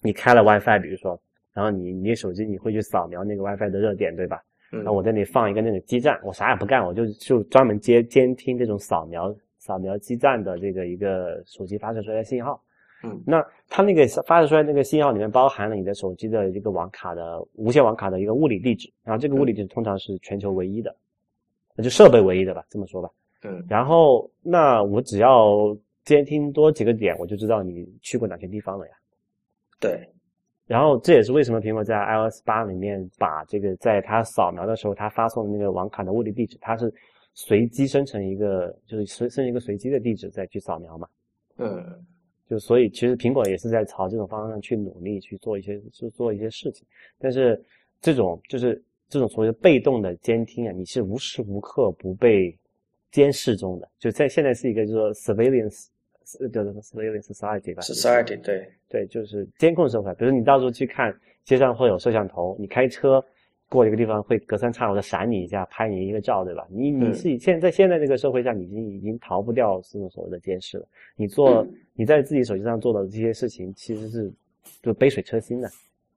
[0.00, 1.20] 你开了 WiFi，比如说，
[1.52, 4.40] 然后你你手机你会去扫描那个 WiFi 的热点，对吧？
[4.72, 4.84] 嗯。
[4.84, 12.62] 那我在那里放一个那个基站，我啥也不干，我就就专门接监听这种扫描扫描基站的这个一个手机发射出来的信号。
[13.02, 13.20] 嗯。
[13.26, 20.94] 那它那个发射出来那个信号里面包含了你的手机的一个网卡的无线网卡的一个物理地址，然后这个物理地址通常是全球唯一的，
[21.74, 23.10] 那就设备唯一的吧，这么说吧。
[23.42, 25.76] 嗯，然后那我只要
[26.10, 28.92] 监听多几个点，我就知道你去过哪些地方了呀。
[29.78, 30.04] 对，
[30.66, 36.92] 然后这也是为什么苹果在 iOS 八里面把这个在它扫描的时候，它发送的那个网卡的物理地址，它是
[37.32, 41.06] 随机生成一个，就是生生一个随机的地址再去扫描嘛。
[41.58, 42.04] 嗯，
[42.48, 46.84] 就所以其实苹果也是在朝这种方向去努力去做一些去做一些事情，
[47.20, 47.64] 但是
[48.00, 52.52] 这种就是这种所谓的被动的监听啊，你是无时无刻不被。
[53.12, 55.88] 监视中的，就在现在是一个，就是说 surveillance，
[56.52, 57.82] 叫做 surveillance society 吧。
[57.82, 60.14] society 对对，就是监控社会。
[60.14, 61.14] 比如你到时候去看
[61.44, 63.24] 街上会有摄像头，你开车
[63.68, 66.66] 过一个地方会隔三差五的闪你一下，拍你一个照，对吧？
[66.70, 70.86] 你你是现在现在这个社会上，已经已经逃不掉这种所谓的监视了。
[71.16, 74.32] 你做你在自己手机上做的这些事情，其实是
[74.82, 75.68] 就杯水车薪的。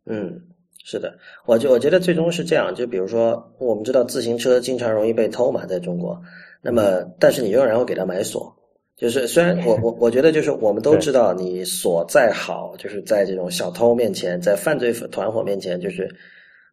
[0.06, 0.42] 嗯，
[0.84, 2.74] 是的，我就我觉得最终是这样。
[2.74, 6.22] 就比如说，我们知道自行车经常容易被偷嘛，在中国。
[6.62, 6.82] 那么，
[7.20, 8.56] 但是你仍然会给他买锁，
[8.96, 16.08] 就是虽然我我我觉得就是我们都知道，你锁再好，就是在这种小偷面前，在犯罪团伙面前，就是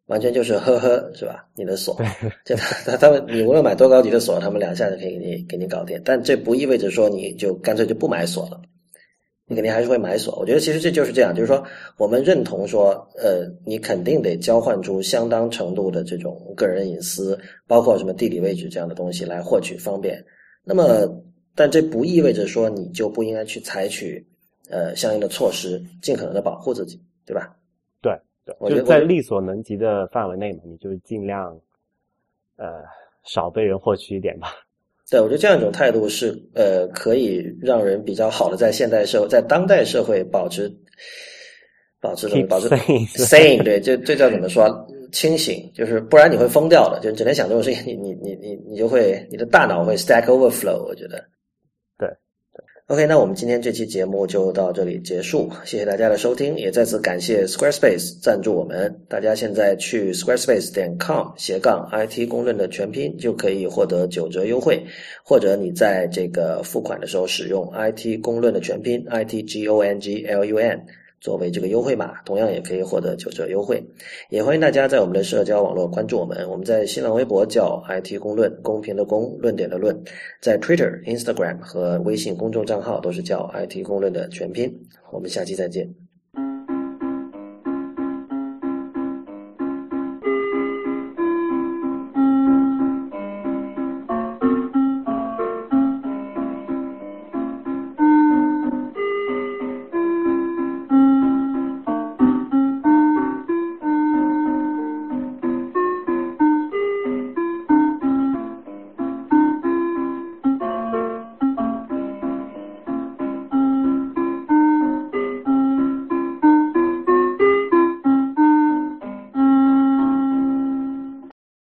[0.07, 1.47] 完全就是呵呵，是吧？
[1.57, 1.97] 你的锁，
[2.45, 8.61] 就他他们你无论买多高级的锁，他们两下就可以给你给你搞定，但这不意味着说你就干脆就不买锁了。
[9.47, 11.61] 你肯定还是会买锁，我觉得其实这就是这样，就是说
[11.97, 20.25] 我们认同说，呃，你肯定得交换出相当程度的这种个人隐私，包括什么地理位置这样的东西来获取方便。
[20.63, 21.09] 那么，
[21.55, 24.25] 但这不意味着说你就不应该去采取
[24.71, 27.55] 呃相应的措施，尽可能的保护自己，对吧？
[28.01, 28.13] 对
[28.45, 31.59] 对，我觉得在力所能及的范围内嘛，你就尽量
[32.57, 32.83] 呃
[33.25, 34.49] 少被人获取一点吧。
[35.11, 40.73] 对，我觉得这样一种态度是呃，可以让人比较好的在现代社会，在当代社会保持
[42.01, 42.47] 保持什么？
[42.47, 43.61] 保持 sane。
[43.65, 44.69] 对，这这叫怎么说？
[45.11, 47.01] 清醒，就是不然你会疯掉的。
[47.01, 50.85] 就整天想这种事情，你你你你你就会你的大脑会 stack overflow。
[50.85, 51.21] 我觉得。
[52.91, 58.93] OK，那我们今天这期节目就到这里结束，谢谢大家的收听，也再次感谢 Squarespace 赞助我们。
[59.09, 64.85] 大家现在去 Squarespace 点 com 斜杠 IT 公论的全拼就可以获得九折优惠，
[65.23, 70.85] 或者你在这个付款的时候使用 IT 公论的全拼 IT G O N G L U N。
[71.21, 73.85] 作为这个优惠码，同样也可以获得九折优惠。
[74.31, 76.49] 也欢迎大家在我们的社交网络关注我们。
[76.49, 80.03] 我们在新浪微博叫 IT 公论，公平的公，论点的论。
[80.41, 84.75] 在 Twitter、Instagram 和微信公众账号都是叫 IT 公论的全拼。
[85.13, 86.10] 我们下期再见。